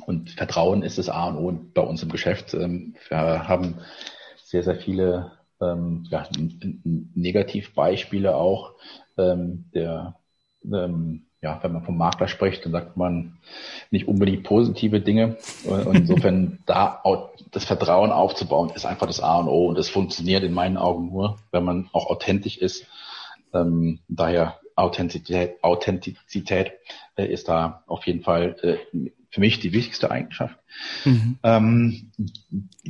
[0.05, 2.53] Und Vertrauen ist das A und O bei uns im Geschäft.
[2.53, 3.79] Ähm, wir haben
[4.43, 6.27] sehr, sehr viele ähm, ja,
[6.83, 8.75] Negativbeispiele auch.
[9.17, 10.15] Ähm, der,
[10.63, 13.37] ähm, ja, wenn man vom Makler spricht, dann sagt man
[13.91, 15.37] nicht unbedingt positive Dinge.
[15.65, 17.01] Und insofern da
[17.51, 19.67] das Vertrauen aufzubauen, ist einfach das A und O.
[19.67, 22.85] Und das funktioniert in meinen Augen nur, wenn man auch authentisch ist.
[23.53, 26.73] Ähm, daher Authentizität, Authentizität
[27.15, 30.57] äh, ist da auf jeden Fall äh, für mich die wichtigste Eigenschaft.
[31.05, 31.37] Mhm.
[31.43, 32.11] Ähm,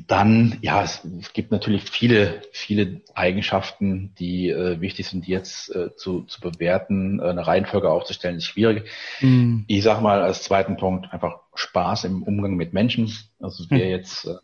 [0.08, 5.75] dann, ja, es, es, gibt natürlich viele, viele Eigenschaften, die äh, wichtig sind, die jetzt
[5.75, 7.19] äh, zu, zu bewerten.
[7.19, 8.89] Äh, eine Reihenfolge aufzustellen ist schwierig.
[9.19, 9.65] Mhm.
[9.67, 13.12] Ich sage mal als zweiten Punkt einfach Spaß im Umgang mit Menschen.
[13.39, 13.91] Also wer mhm.
[13.91, 14.36] jetzt äh,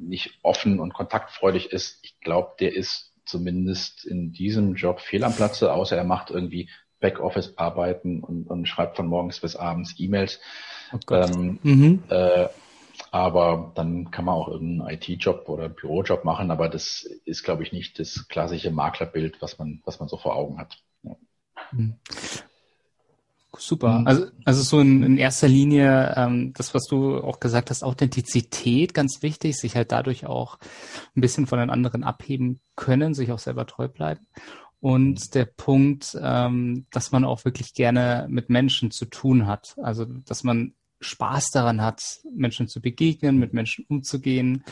[0.00, 5.34] nicht offen und kontaktfreudig ist, ich glaube, der ist zumindest in diesem Job fehl am
[5.34, 6.68] Platze, außer er macht irgendwie
[7.00, 10.40] Backoffice arbeiten und, und schreibt von morgens bis abends E-Mails.
[10.92, 12.02] Oh ähm, mhm.
[12.08, 12.46] äh,
[13.10, 17.72] aber dann kann man auch irgendeinen IT-Job oder Bürojob machen, aber das ist, glaube ich,
[17.72, 20.78] nicht das klassische Maklerbild, was man, was man so vor Augen hat.
[21.02, 21.16] Ja.
[21.72, 21.96] Mhm.
[23.58, 24.02] Super.
[24.04, 28.92] Also, also so in, in erster Linie ähm, das, was du auch gesagt hast, Authentizität,
[28.92, 30.58] ganz wichtig, sich halt dadurch auch
[31.16, 34.26] ein bisschen von den anderen abheben können, sich auch selber treu bleiben.
[34.86, 35.30] Und mhm.
[35.34, 39.74] der Punkt, ähm, dass man auch wirklich gerne mit Menschen zu tun hat.
[39.82, 44.62] Also, dass man Spaß daran hat, Menschen zu begegnen, mit Menschen umzugehen.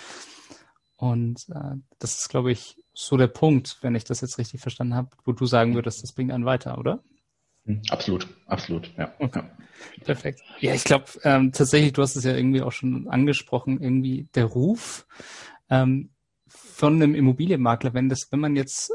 [0.94, 4.94] Und äh, das ist, glaube ich, so der Punkt, wenn ich das jetzt richtig verstanden
[4.94, 7.02] habe, wo du sagen würdest, das bringt einen weiter, oder?
[7.64, 9.12] Hm, absolut, absolut, ja.
[9.18, 9.42] Okay.
[10.04, 10.42] Perfekt.
[10.60, 14.44] Ja, ich glaube ähm, tatsächlich, du hast es ja irgendwie auch schon angesprochen, irgendwie der
[14.44, 15.08] Ruf
[15.70, 16.10] ähm,
[16.46, 18.92] von einem Immobilienmakler, wenn das, wenn man jetzt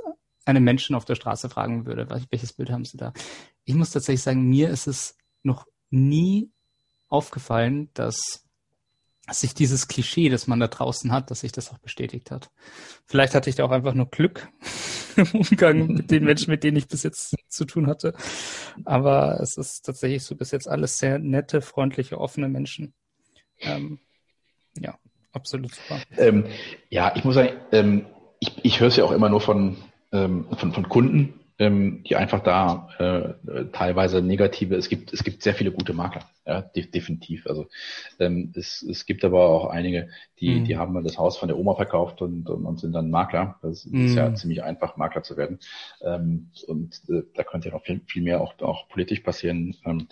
[0.50, 3.14] einen Menschen auf der Straße fragen würde, welches Bild haben sie da?
[3.64, 6.52] Ich muss tatsächlich sagen, mir ist es noch nie
[7.08, 8.46] aufgefallen, dass
[9.32, 12.50] sich dieses Klischee, das man da draußen hat, dass sich das auch bestätigt hat.
[13.06, 14.50] Vielleicht hatte ich da auch einfach nur Glück
[15.16, 18.14] im Umgang mit den Menschen, mit denen ich bis jetzt zu tun hatte.
[18.86, 22.94] Aber es ist tatsächlich so bis jetzt alles sehr nette, freundliche, offene Menschen.
[23.60, 24.00] Ähm,
[24.80, 24.98] ja,
[25.32, 26.02] absolut super.
[26.18, 26.46] Ähm,
[26.90, 28.06] ja, ich muss sagen, ähm,
[28.40, 29.78] ich, ich höre es ja auch immer nur von,
[30.12, 35.44] ähm, von, von Kunden, ähm, die einfach da äh, teilweise negative, es gibt, es gibt
[35.44, 37.46] sehr viele gute Makler, ja, de definitiv.
[37.48, 37.68] Also
[38.18, 40.08] ähm, es, es gibt aber auch einige,
[40.40, 40.64] die, mhm.
[40.64, 43.60] die haben das Haus von der Oma verkauft und, und, und sind dann Makler.
[43.62, 44.06] Das mhm.
[44.06, 45.60] ist ja ziemlich einfach, Makler zu werden.
[46.02, 49.76] Ähm, und äh, da könnte ja noch viel, viel mehr auch, auch politisch passieren.
[49.86, 50.08] Ähm,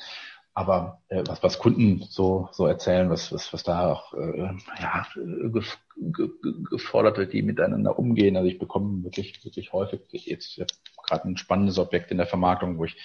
[0.54, 4.50] aber äh, was, was Kunden so, so erzählen, was, was, was da auch äh,
[4.82, 5.06] ja,
[6.00, 8.38] ge, ge, gefordert wird, die miteinander umgehen.
[8.38, 10.60] Also ich bekomme wirklich, wirklich häufig jetzt
[11.08, 12.98] gerade ein spannendes Objekt in der Vermarktung, wo ich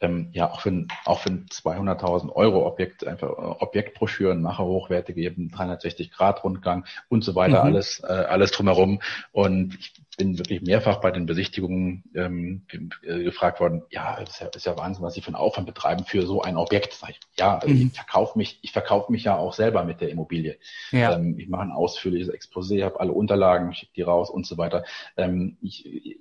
[0.00, 5.22] ähm, ja auch für, auch für ein 200.000 Euro Objekt einfach äh, Objektbroschüren mache, hochwertige,
[5.22, 7.70] eben 360 Grad Rundgang und so weiter, mhm.
[7.70, 9.00] alles, äh, alles drumherum.
[9.32, 12.66] Und ich bin wirklich mehrfach bei den Besichtigungen ähm,
[13.02, 16.26] gefragt worden, ja, ist ja, ist ja Wahnsinn, was Sie für einen Aufwand betreiben für
[16.26, 16.98] so ein Objekt.
[17.08, 17.88] Ich, ja, also mhm.
[17.88, 20.58] ich verkaufe mich, ich verkaufe mich ja auch selber mit der Immobilie.
[20.92, 21.14] Ja.
[21.14, 24.84] Ähm, ich mache ein ausführliches Exposé, habe alle Unterlagen, schicke die raus und so weiter.
[25.16, 26.18] Ähm, ich,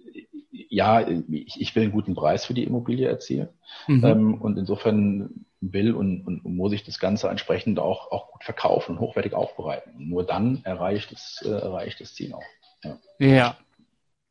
[0.52, 3.50] ja, ich, ich will einen guten Preis für die Immobilie erzielen.
[3.88, 4.06] Mhm.
[4.06, 8.44] Ähm, und insofern will und, und, und muss ich das Ganze entsprechend auch, auch gut
[8.44, 9.94] verkaufen und hochwertig aufbereiten.
[9.98, 12.44] Nur dann erreicht das, äh, erreicht das Ziel auch.
[12.84, 13.00] Ja.
[13.20, 13.58] ja.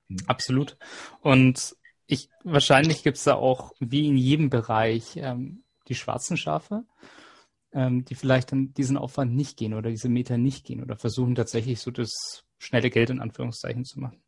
[0.09, 0.19] Mhm.
[0.27, 0.77] Absolut.
[1.21, 6.85] Und ich, wahrscheinlich gibt es da auch, wie in jedem Bereich, ähm, die schwarzen Schafe,
[7.73, 11.35] ähm, die vielleicht dann diesen Aufwand nicht gehen oder diese Meter nicht gehen oder versuchen
[11.35, 14.23] tatsächlich so das schnelle Geld in Anführungszeichen zu machen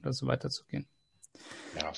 [0.00, 0.86] oder so weiterzugehen.
[1.80, 1.92] Ja.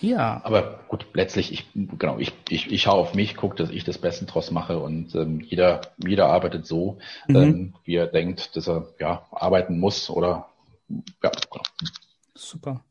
[0.00, 0.40] Ja.
[0.44, 3.98] Aber gut, letztlich, ich, genau, ich, ich, ich schaue auf mich, gucke, dass ich das
[3.98, 7.36] Beste draus mache und ähm, jeder, jeder arbeitet so, mhm.
[7.36, 10.48] ähm, wie er denkt, dass er ja arbeiten muss oder
[10.88, 11.62] ja, genau.
[12.34, 12.82] Super.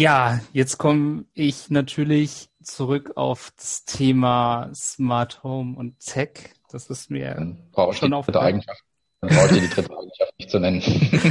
[0.00, 6.54] Ja, jetzt komme ich natürlich zurück auf das Thema Smart Home und Tech.
[6.72, 8.82] Das ist mir Brauche schon auf der Eigenschaft.
[9.20, 10.82] Dann brauche ich die dritte Eigenschaft nicht zu nennen.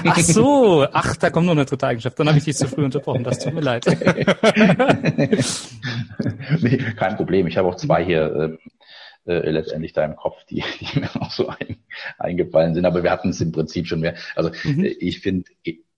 [0.06, 2.20] Ach so, ach, da kommt noch eine dritte Eigenschaft.
[2.20, 3.24] Dann habe ich dich zu früh unterbrochen.
[3.24, 3.88] Das tut mir leid.
[6.62, 7.48] nee, kein Problem.
[7.48, 8.60] Ich habe auch zwei hier
[9.26, 11.78] äh, äh, letztendlich da im Kopf, die, die mir auch so ein,
[12.20, 12.86] eingefallen sind.
[12.86, 14.14] Aber wir hatten es im Prinzip schon mehr.
[14.36, 14.86] Also mhm.
[15.00, 15.50] ich finde,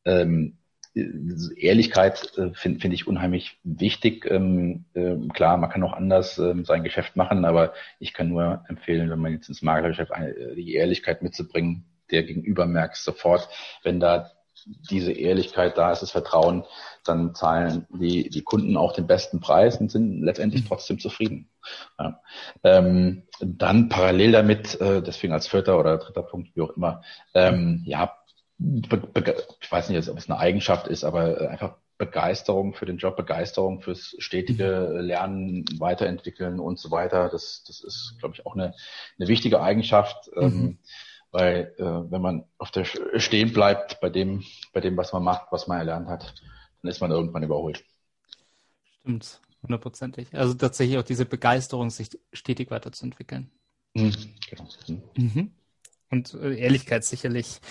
[0.05, 0.55] ähm,
[0.93, 4.30] Ehrlichkeit äh, finde find ich unheimlich wichtig.
[4.30, 8.65] Ähm, äh, klar, man kann auch anders ähm, sein Geschäft machen, aber ich kann nur
[8.67, 13.47] empfehlen, wenn man jetzt ins Maklergeschäft eine, äh, die Ehrlichkeit mitzubringen, der Gegenüber merkst sofort,
[13.84, 14.32] wenn da
[14.65, 16.65] diese Ehrlichkeit da ist, das Vertrauen,
[17.04, 21.49] dann zahlen die, die Kunden auch den besten Preis und sind letztendlich trotzdem zufrieden.
[21.97, 22.21] Ja.
[22.63, 27.01] Ähm, dann parallel damit, äh, deswegen als vierter oder dritter Punkt, wie auch immer,
[27.34, 28.17] ähm, ja,
[28.62, 33.82] ich weiß nicht, ob es eine Eigenschaft ist, aber einfach Begeisterung für den Job, Begeisterung
[33.82, 37.30] fürs stetige Lernen, Weiterentwickeln und so weiter.
[37.30, 38.74] Das, das ist, glaube ich, auch eine,
[39.19, 40.62] eine wichtige Eigenschaft, ähm, mhm.
[40.62, 40.78] ähm,
[41.32, 44.43] weil äh, wenn man auf der stehen bleibt bei dem,
[44.74, 46.34] bei dem, was man macht, was man erlernt hat,
[46.82, 47.84] dann ist man irgendwann überholt.
[49.02, 50.34] Stimmt, hundertprozentig.
[50.34, 53.52] Also tatsächlich auch diese Begeisterung, sich stetig weiterzuentwickeln.
[53.93, 54.15] Mhm,
[54.50, 54.67] genau.
[55.15, 55.52] Mhm.
[56.12, 57.62] Und äh, Ehrlichkeit sicherlich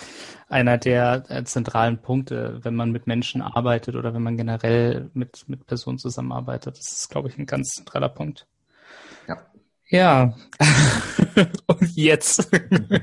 [0.49, 5.47] einer der äh, zentralen Punkte, wenn man mit Menschen arbeitet oder wenn man generell mit,
[5.47, 6.77] mit Personen zusammenarbeitet.
[6.77, 8.47] Das ist, glaube ich, ein ganz zentraler Punkt.
[9.27, 9.45] Ja.
[9.89, 10.35] Ja.
[11.67, 12.49] und jetzt,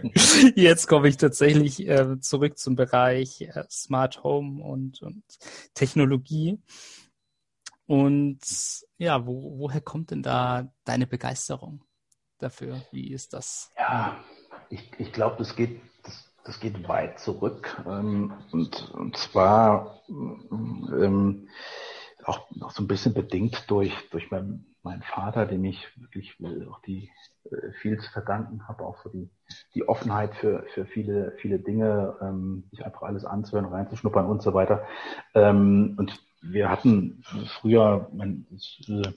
[0.56, 5.22] jetzt komme ich tatsächlich äh, zurück zum Bereich äh, Smart Home und, und
[5.74, 6.58] Technologie.
[7.86, 8.40] Und
[8.98, 11.84] ja, wo, woher kommt denn da deine Begeisterung
[12.38, 12.82] dafür?
[12.90, 13.70] Wie ist das?
[13.78, 14.18] Ja,
[14.70, 17.82] ich, ich glaube, das geht, das, das geht weit zurück.
[17.86, 21.48] Ähm, und, und zwar ähm,
[22.24, 26.36] auch, auch so ein bisschen bedingt durch, durch mein, meinen Vater, dem ich wirklich
[26.70, 27.10] auch die
[27.50, 29.30] äh, viel zu verdanken habe, auch für die,
[29.74, 34.54] die Offenheit für, für viele, viele Dinge, ähm, sich einfach alles anzuhören, reinzuschnuppern und so
[34.54, 34.86] weiter.
[35.34, 37.24] Ähm, und wir hatten
[37.60, 38.46] früher, mein,
[38.86, 39.12] äh,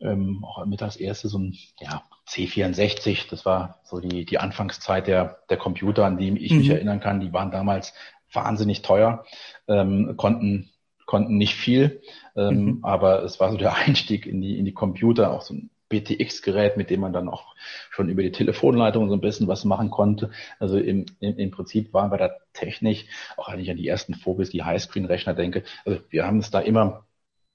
[0.00, 5.06] ähm, auch mit als erste so ein ja, C64, das war so die, die Anfangszeit
[5.06, 6.58] der, der Computer, an die ich mhm.
[6.58, 7.20] mich erinnern kann.
[7.20, 7.92] Die waren damals
[8.32, 9.24] wahnsinnig teuer,
[9.68, 10.70] ähm, konnten,
[11.06, 12.02] konnten nicht viel,
[12.36, 12.78] ähm, mhm.
[12.82, 16.76] aber es war so der Einstieg in die, in die Computer, auch so ein BTX-Gerät,
[16.76, 17.54] mit dem man dann auch
[17.90, 20.30] schon über die Telefonleitung so ein bisschen was machen konnte.
[20.58, 23.04] Also im, im, im Prinzip waren wir da technisch,
[23.36, 26.60] auch wenn ich an die ersten Phobis, die Highscreen-Rechner denke, also wir haben es da
[26.60, 27.06] immer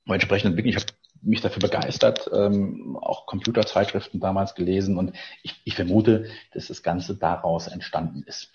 [0.05, 0.75] entsprechend entwickelt.
[0.75, 6.67] Ich habe mich dafür begeistert, ähm, auch Computerzeitschriften damals gelesen und ich, ich vermute, dass
[6.67, 8.51] das Ganze daraus entstanden ist.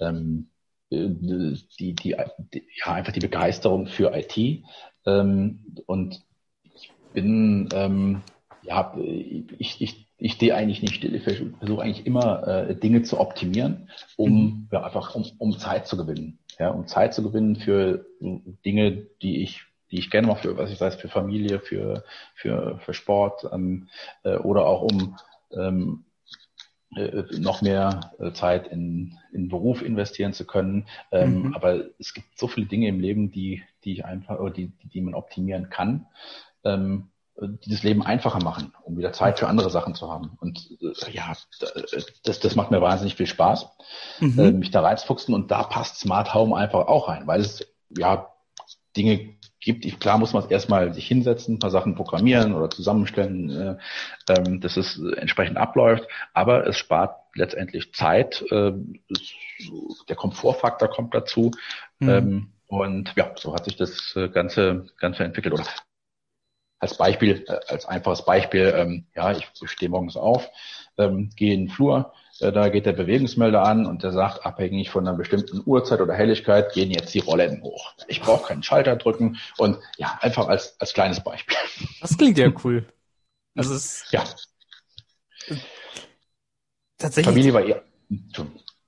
[0.00, 0.48] Ähm,
[0.90, 4.64] äh, die, die, die, ja, einfach die Begeisterung für IT
[5.06, 6.22] ähm, und
[6.74, 8.22] ich bin ähm,
[8.66, 11.14] ja, ich, ich, ich stehe eigentlich nicht still.
[11.14, 14.68] Ich versuche eigentlich immer äh, Dinge zu optimieren, um mhm.
[14.72, 16.38] ja, einfach um, um Zeit zu gewinnen.
[16.58, 19.62] Ja, um Zeit zu gewinnen für Dinge, die ich
[19.96, 22.04] die ich gerne mache, für was ich weiß, für Familie, für
[22.34, 23.88] für für Sport ähm,
[24.24, 25.16] äh, oder auch um
[25.52, 26.04] ähm,
[26.94, 30.86] äh, noch mehr äh, Zeit in, in Beruf investieren zu können.
[31.10, 31.54] Ähm, mhm.
[31.54, 35.00] Aber es gibt so viele Dinge im Leben, die, die ich einfach, oder die, die
[35.00, 36.06] man optimieren kann.
[36.64, 40.38] Ähm, die das Leben einfacher machen, um wieder Zeit für andere Sachen zu haben.
[40.40, 41.34] Und äh, ja,
[42.24, 43.66] das, das macht mir wahnsinnig viel Spaß,
[44.20, 44.38] mhm.
[44.38, 45.34] äh, mich da reinzufuchsen.
[45.34, 48.32] Und da passt Smart Home einfach auch rein, weil es ja
[48.96, 49.84] Dinge gibt.
[49.84, 53.76] Ich, klar muss man es erstmal sich hinsetzen, ein paar Sachen programmieren oder zusammenstellen, äh,
[54.28, 56.06] ähm, dass es entsprechend abläuft.
[56.34, 58.42] Aber es spart letztendlich Zeit.
[58.50, 58.72] Äh,
[59.10, 59.32] es,
[60.08, 61.50] der Komfortfaktor kommt dazu.
[61.98, 62.08] Mhm.
[62.08, 65.54] Ähm, und ja, so hat sich das äh, Ganze, Ganze entwickelt.
[65.54, 65.66] Oder
[66.78, 70.48] als Beispiel, äh, als einfaches Beispiel, ähm, ja, ich stehe morgens auf,
[70.98, 75.06] ähm, gehe in den Flur, da geht der Bewegungsmelder an und der sagt, abhängig von
[75.06, 77.94] einer bestimmten Uhrzeit oder Helligkeit gehen jetzt die Rollen hoch.
[78.08, 81.56] Ich brauche keinen Schalter drücken und ja, einfach als, als kleines Beispiel.
[82.00, 82.84] Das klingt ja cool.
[83.54, 84.24] Also es ja.
[86.98, 87.26] Tatsächlich.
[87.26, 87.82] Familie war eher.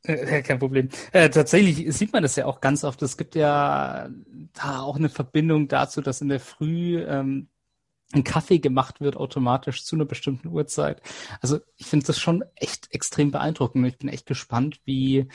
[0.03, 0.89] Äh, kein Problem.
[1.13, 3.03] Äh, tatsächlich sieht man das ja auch ganz oft.
[3.03, 4.09] Es gibt ja
[4.55, 7.49] da auch eine Verbindung dazu, dass in der Früh ähm,
[8.13, 11.03] ein Kaffee gemacht wird automatisch zu einer bestimmten Uhrzeit.
[11.41, 13.87] Also ich finde das schon echt extrem beeindruckend.
[13.87, 15.29] Ich bin echt gespannt, wie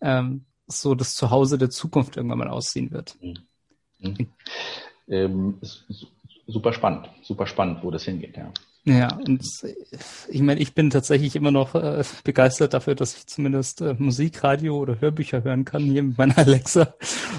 [0.00, 3.16] ähm, so das Zuhause der Zukunft irgendwann mal aussehen wird.
[3.20, 3.38] Mhm.
[3.98, 4.28] Mhm.
[5.08, 5.60] Ähm,
[6.46, 8.52] super spannend, super spannend, wo das hingeht, ja.
[8.84, 9.44] Ja, und
[10.28, 14.42] ich meine, ich bin tatsächlich immer noch äh, begeistert dafür, dass ich zumindest äh, Musik,
[14.42, 16.94] Radio oder Hörbücher hören kann hier mit meiner Alexa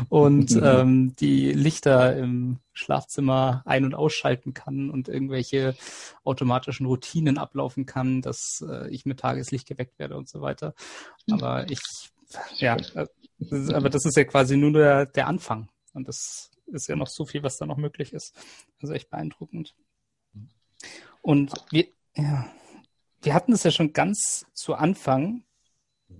[0.07, 5.75] und ähm, die Lichter im Schlafzimmer ein- und ausschalten kann und irgendwelche
[6.23, 10.73] automatischen Routinen ablaufen kann, dass äh, ich mit Tageslicht geweckt werde und so weiter.
[11.29, 11.81] Aber ich,
[12.55, 13.07] ja, äh,
[13.73, 17.25] aber das ist ja quasi nur der, der Anfang und das ist ja noch so
[17.25, 18.33] viel, was da noch möglich ist.
[18.81, 19.75] Also echt beeindruckend.
[21.23, 22.45] Und wir, ja,
[23.21, 25.43] wir hatten es ja schon ganz zu Anfang,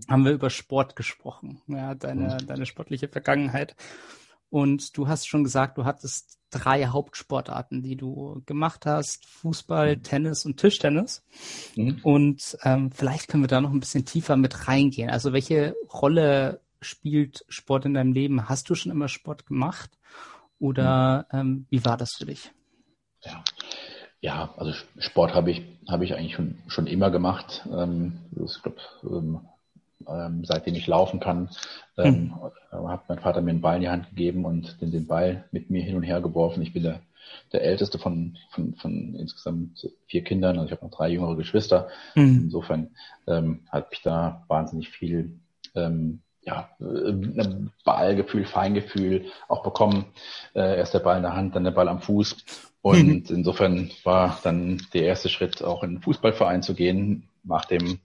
[0.10, 2.48] haben wir über Sport gesprochen, ja, deine, mhm.
[2.48, 3.76] deine sportliche Vergangenheit.
[4.50, 10.04] Und du hast schon gesagt, du hattest drei Hauptsportarten, die du gemacht hast: Fußball, mhm.
[10.04, 11.24] Tennis und Tischtennis.
[11.76, 12.00] Mhm.
[12.04, 15.10] Und ähm, vielleicht können wir da noch ein bisschen tiefer mit reingehen.
[15.10, 18.48] Also welche Rolle spielt Sport in deinem Leben?
[18.48, 19.98] Hast du schon immer Sport gemacht?
[20.60, 21.40] Oder mhm.
[21.40, 22.52] ähm, wie war das für dich?
[23.22, 23.44] Ja,
[24.24, 27.68] ja, also Sport habe ich, habe ich eigentlich schon, schon immer gemacht.
[27.70, 29.42] Ähm, ich glaub, ähm,
[30.08, 31.50] ähm, seitdem ich laufen kann,
[31.98, 32.34] ähm,
[32.72, 32.88] hm.
[32.90, 35.70] hat mein Vater mir einen Ball in die Hand gegeben und den, den Ball mit
[35.70, 36.64] mir hin und her geworfen.
[36.64, 37.02] Ich bin der,
[37.52, 41.90] der älteste von, von, von insgesamt vier Kindern, also ich habe noch drei jüngere Geschwister.
[42.14, 42.44] Hm.
[42.46, 42.92] Insofern
[43.28, 45.38] ähm, hat mich da wahnsinnig viel
[45.76, 47.12] ähm, ja, äh,
[47.84, 50.06] Ballgefühl, Feingefühl auch bekommen.
[50.56, 52.72] Äh, erst der Ball in der Hand, dann der Ball am Fuß.
[52.84, 53.36] Und mhm.
[53.38, 58.00] insofern war dann der erste Schritt, auch in den Fußballverein zu gehen, nach dem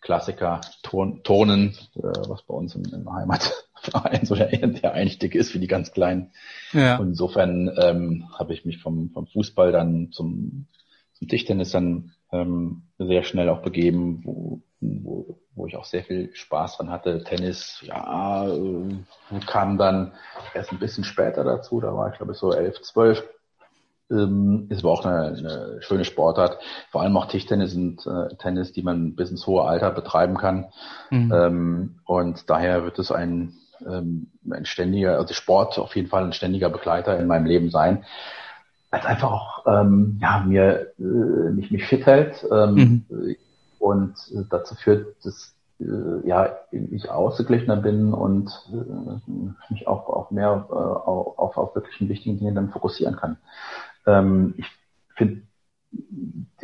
[0.00, 5.52] Klassiker Turn, Turnen, äh, was bei uns im, im Heimatverein so der, der Einstieg ist
[5.52, 6.32] für die ganz Kleinen.
[6.72, 6.96] Ja.
[6.96, 10.66] Und insofern ähm, habe ich mich vom, vom Fußball dann zum,
[11.12, 16.34] zum Tischtennis dann ähm, sehr schnell auch begeben, wo, wo, wo ich auch sehr viel
[16.34, 17.22] Spaß dran hatte.
[17.22, 20.12] Tennis, ja, äh, kam dann
[20.54, 23.22] erst ein bisschen später dazu, da war ich glaube ich so elf, zwölf
[24.10, 26.58] ähm, ist aber auch eine, eine schöne Sportart.
[26.90, 30.66] Vor allem auch Tischtennis und äh, Tennis, die man bis ins hohe Alter betreiben kann.
[31.10, 31.32] Mhm.
[31.32, 33.54] Ähm, und daher wird es ein,
[33.86, 38.04] ähm, ein ständiger, also Sport auf jeden Fall ein ständiger Begleiter in meinem Leben sein.
[38.90, 43.36] Es einfach auch ähm, ja, mir äh, mich, mich fit hält ähm, mhm.
[43.80, 44.14] und
[44.50, 50.74] dazu führt, dass äh, ja, ich ausgeglichener bin und äh, mich auch, auch mehr äh,
[50.74, 53.38] auf, auf wirklich wichtigen Dingen dann fokussieren kann.
[54.06, 54.66] Ähm, ich
[55.16, 55.42] finde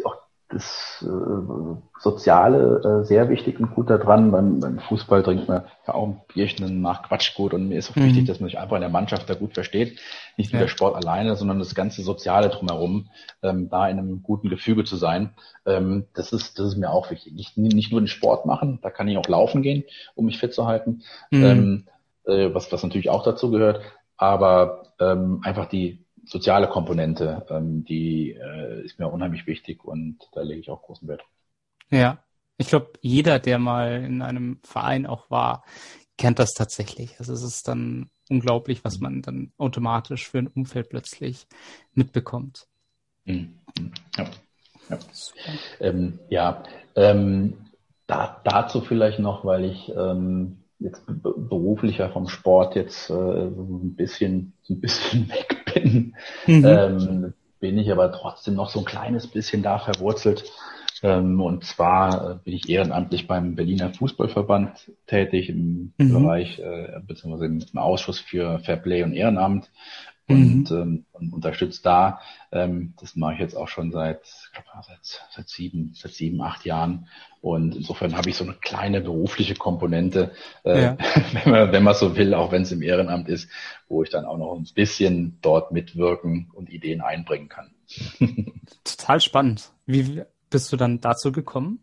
[0.04, 0.16] auch
[0.48, 4.32] das äh, Soziale äh, sehr wichtig und gut daran.
[4.32, 7.96] Beim, beim Fußball trinkt man ja auch ein Bierchen nach Quatschgut und mir ist auch
[7.96, 8.06] mhm.
[8.06, 10.00] wichtig, dass man sich einfach in der Mannschaft da gut versteht.
[10.36, 10.66] Nicht nur ja.
[10.66, 13.10] der Sport alleine, sondern das ganze Soziale drumherum,
[13.42, 15.34] ähm, da in einem guten Gefüge zu sein.
[15.66, 17.34] Ähm, das ist, das ist mir auch wichtig.
[17.34, 19.84] Nicht, nicht nur den Sport machen, da kann ich auch laufen gehen,
[20.14, 21.44] um mich fit zu halten, mhm.
[21.44, 21.86] ähm,
[22.24, 23.80] äh, was, was natürlich auch dazu gehört,
[24.16, 30.42] aber ähm, einfach die soziale Komponente, ähm, die äh, ist mir unheimlich wichtig und da
[30.42, 31.22] lege ich auch großen Wert.
[31.90, 32.22] Ja,
[32.56, 35.64] ich glaube, jeder, der mal in einem Verein auch war,
[36.18, 37.18] kennt das tatsächlich.
[37.18, 41.46] Also es ist dann unglaublich, was man dann automatisch für ein Umfeld plötzlich
[41.94, 42.68] mitbekommt.
[43.24, 43.58] Mhm.
[44.16, 44.30] Ja,
[44.90, 44.98] ja.
[45.80, 46.62] Ähm, ja.
[46.94, 47.56] Ähm,
[48.06, 53.94] da, dazu vielleicht noch, weil ich ähm, jetzt beruflicher vom Sport jetzt äh, so ein
[53.94, 56.14] bisschen ein bisschen weg bin,
[56.46, 56.64] mhm.
[56.66, 60.44] ähm, bin ich aber trotzdem noch so ein kleines bisschen da verwurzelt.
[61.02, 66.12] Ähm, und zwar äh, bin ich ehrenamtlich beim Berliner Fußballverband tätig im mhm.
[66.12, 69.70] Bereich äh, beziehungsweise im Ausschuss für Fairplay und Ehrenamt
[70.30, 70.76] und, mhm.
[70.76, 72.20] ähm, und unterstützt da.
[72.52, 76.40] Ähm, das mache ich jetzt auch schon seit, ich glaub, seit, seit sieben, seit sieben,
[76.40, 77.08] acht Jahren.
[77.40, 80.32] Und insofern habe ich so eine kleine berufliche Komponente,
[80.64, 80.96] äh, ja.
[81.32, 83.50] wenn man, wenn man so will, auch wenn es im Ehrenamt ist,
[83.88, 87.70] wo ich dann auch noch ein bisschen dort mitwirken und Ideen einbringen kann.
[88.84, 89.72] Total spannend.
[89.86, 91.80] Wie bist du dann dazu gekommen?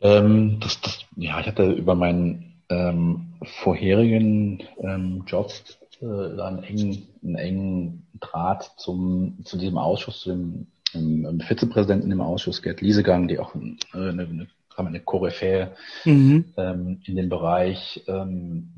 [0.00, 7.34] Ähm, das, das, ja, ich hatte über meinen ähm, vorherigen ähm, Jobs einen, engen, einen
[7.34, 13.38] engen Draht zum, zu diesem Ausschuss, zu dem ähm, Vizepräsidenten im Ausschuss, Gerd Liesegang, die
[13.38, 13.58] auch äh,
[13.92, 14.46] eine, eine,
[14.76, 15.72] eine Koryphäe
[16.04, 16.52] mhm.
[16.56, 18.74] ähm, in dem Bereich ähm,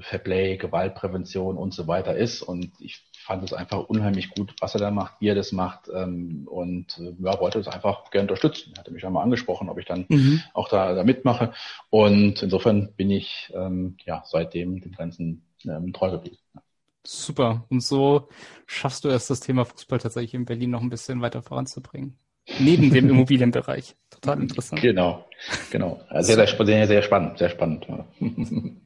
[0.00, 2.42] Fairplay, Gewaltprävention und so weiter ist.
[2.42, 5.88] Und ich fand es einfach unheimlich gut, was er da macht, wie er das macht
[5.94, 8.72] ähm, und äh, ja, wollte es einfach gerne unterstützen.
[8.74, 10.42] Er hatte mich einmal angesprochen, ob ich dann mhm.
[10.52, 11.52] auch da, da mitmache.
[11.88, 16.38] Und insofern bin ich ähm, ja seitdem dem Ganzen ähm, treu geblieben.
[16.54, 16.63] Ja.
[17.06, 17.66] Super.
[17.68, 18.28] Und so
[18.66, 22.18] schaffst du es, das Thema Fußball tatsächlich in Berlin noch ein bisschen weiter voranzubringen.
[22.58, 23.96] Neben dem Immobilienbereich.
[24.10, 24.80] Total interessant.
[24.80, 25.26] Genau,
[25.70, 26.00] genau.
[26.20, 27.86] Sehr, sehr, sehr, sehr spannend, sehr spannend.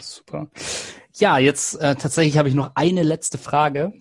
[0.00, 0.50] Super.
[1.14, 3.92] Ja, jetzt äh, tatsächlich habe ich noch eine letzte Frage.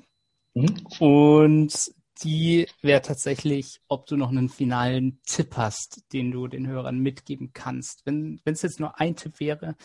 [0.54, 0.86] Mhm.
[1.00, 1.92] Und
[2.24, 7.52] die wäre tatsächlich, ob du noch einen finalen Tipp hast, den du den Hörern mitgeben
[7.54, 8.06] kannst.
[8.06, 9.76] Wenn es jetzt nur ein Tipp wäre,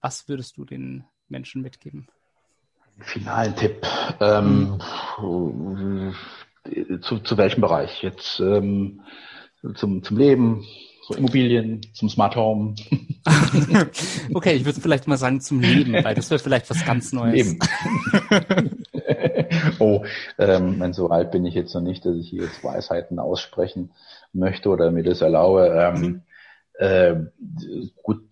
[0.00, 2.06] was würdest du den Menschen mitgeben?
[3.00, 3.86] Finalen Tipp.
[4.20, 4.80] Ähm,
[7.02, 8.02] zu, zu welchem Bereich?
[8.02, 9.02] Jetzt ähm,
[9.74, 10.64] zum, zum Leben,
[11.02, 12.74] so Immobilien, zum Smart Home.
[14.34, 17.34] okay, ich würde vielleicht mal sagen zum Leben, weil das wird vielleicht was ganz Neues.
[17.34, 17.58] Leben.
[19.78, 20.04] oh,
[20.38, 23.90] ähm, so alt bin ich jetzt noch nicht, dass ich hier jetzt Weisheiten aussprechen
[24.32, 25.74] möchte oder mir das erlaube.
[25.76, 26.22] Ähm, mhm.
[26.78, 27.16] äh,
[28.02, 28.22] gut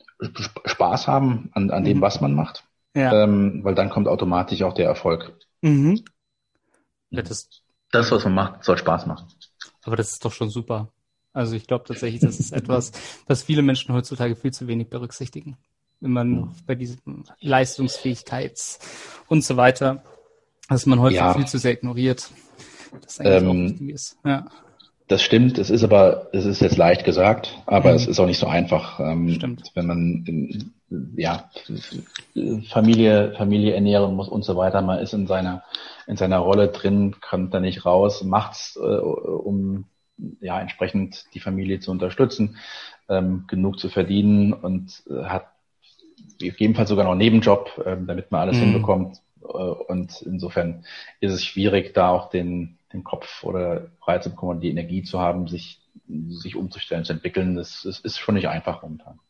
[0.64, 2.02] Spaß haben an, an dem, mhm.
[2.02, 2.64] was man macht.
[2.94, 3.24] Ja.
[3.24, 5.32] Ähm, weil dann kommt automatisch auch der Erfolg.
[5.60, 6.02] Mhm.
[7.10, 7.48] Ja, das,
[7.90, 9.28] das, was man macht, soll Spaß machen.
[9.82, 10.92] Aber das ist doch schon super.
[11.32, 12.92] Also ich glaube tatsächlich, das ist etwas,
[13.26, 15.56] was viele Menschen heutzutage viel zu wenig berücksichtigen.
[16.00, 16.48] Wenn man ja.
[16.66, 18.80] bei diesem Leistungsfähigkeits
[19.28, 20.02] und so weiter,
[20.68, 21.34] dass man häufig ja.
[21.34, 22.30] viel zu sehr ignoriert.
[23.02, 24.18] Das eigentlich ähm, auch wichtig ist.
[24.24, 24.46] Ja.
[25.06, 27.96] Das stimmt, es ist aber, es ist jetzt leicht gesagt, aber mhm.
[27.96, 29.00] es ist auch nicht so einfach.
[29.00, 29.70] Ähm, stimmt.
[29.74, 30.72] Wenn man in,
[31.16, 31.50] ja,
[32.68, 34.82] Familie, Familie ernähren muss und so weiter.
[34.82, 35.62] Man ist in seiner,
[36.06, 39.86] in seiner Rolle drin, kommt da nicht raus, macht's, äh, um
[40.40, 42.56] ja entsprechend die Familie zu unterstützen,
[43.08, 45.46] ähm, genug zu verdienen und äh, hat
[46.38, 48.62] gegebenenfalls sogar noch einen Nebenjob, äh, damit man alles mhm.
[48.62, 49.18] hinbekommt.
[49.42, 50.84] Äh, und insofern
[51.20, 55.02] ist es schwierig, da auch den, den Kopf oder frei zu bekommen und die Energie
[55.02, 57.54] zu haben, sich, sich umzustellen, zu entwickeln.
[57.54, 59.20] Das, das ist schon nicht einfach momentan.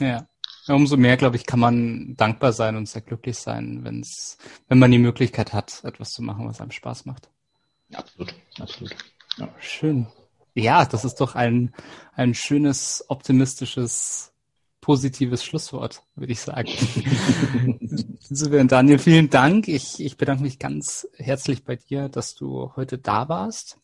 [0.00, 0.26] Ja.
[0.66, 4.36] Ja, umso mehr, glaube ich, kann man dankbar sein und sehr glücklich sein, wenn's,
[4.68, 7.30] wenn man die Möglichkeit hat, etwas zu machen, was einem Spaß macht.
[7.94, 8.96] Absolut, absolut.
[9.38, 9.48] Ja.
[9.60, 10.06] Schön.
[10.54, 11.72] Ja, das ist doch ein,
[12.14, 14.32] ein schönes, optimistisches
[14.80, 16.68] positives Schlusswort, würde ich sagen.
[18.30, 19.68] Insofern, Daniel, vielen Dank.
[19.68, 23.78] Ich, ich bedanke mich ganz herzlich bei dir, dass du heute da warst.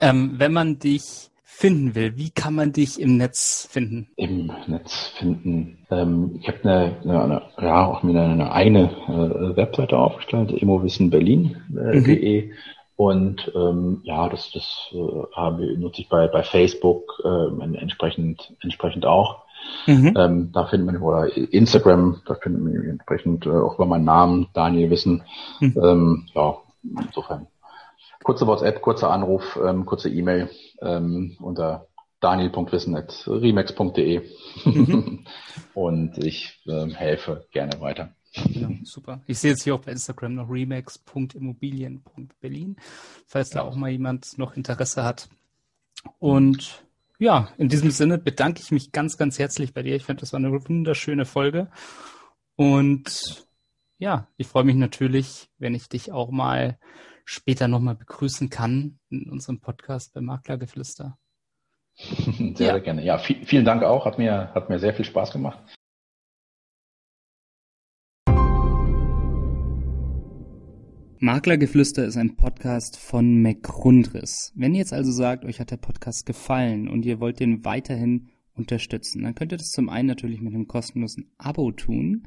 [0.00, 4.08] Ähm, wenn man dich finden will, wie kann man dich im Netz finden?
[4.16, 5.86] Im Netz finden.
[5.90, 12.38] Ähm, ich habe eine, eine, eine, ja auch mir eine eigene äh, Webseite aufgestellt, immowissenberlin.de.
[12.38, 12.52] Äh, mhm.
[12.96, 19.06] Und ähm, ja, das, das äh, habe, nutze ich bei, bei Facebook äh, entsprechend, entsprechend
[19.06, 19.44] auch.
[19.86, 20.14] Mhm.
[20.16, 24.48] Ähm, da findet man, oder Instagram, da findet man entsprechend äh, auch über meinen Namen,
[24.52, 25.22] Daniel Wissen.
[25.60, 25.74] Mhm.
[25.80, 27.46] Ähm, ja, insofern.
[28.26, 30.50] Kurze WhatsApp, kurzer Anruf, ähm, kurze E-Mail
[30.82, 31.86] ähm, unter
[32.18, 34.22] daniel.wissen.remax.de
[34.64, 35.24] mhm.
[35.74, 38.16] und ich ähm, helfe gerne weiter.
[38.32, 39.22] Ja, super.
[39.26, 42.74] Ich sehe jetzt hier auch bei Instagram noch remax.immobilien.berlin,
[43.28, 45.28] falls da auch mal jemand noch Interesse hat.
[46.18, 46.82] Und
[47.20, 49.94] ja, in diesem Sinne bedanke ich mich ganz, ganz herzlich bei dir.
[49.94, 51.70] Ich fand, das war eine wunderschöne Folge.
[52.56, 53.46] Und
[53.98, 56.76] ja, ich freue mich natürlich, wenn ich dich auch mal
[57.26, 61.18] später nochmal begrüßen kann in unserem Podcast bei Maklergeflüster.
[61.98, 62.54] Sehr, ja.
[62.54, 63.04] sehr gerne.
[63.04, 64.04] Ja, vielen Dank auch.
[64.04, 65.58] Hat mir, hat mir sehr viel Spaß gemacht.
[71.18, 74.52] Maklergeflüster ist ein Podcast von McRundris.
[74.54, 78.28] Wenn ihr jetzt also sagt, euch hat der Podcast gefallen und ihr wollt den weiterhin
[78.54, 82.26] unterstützen, dann könnt ihr das zum einen natürlich mit einem kostenlosen Abo tun.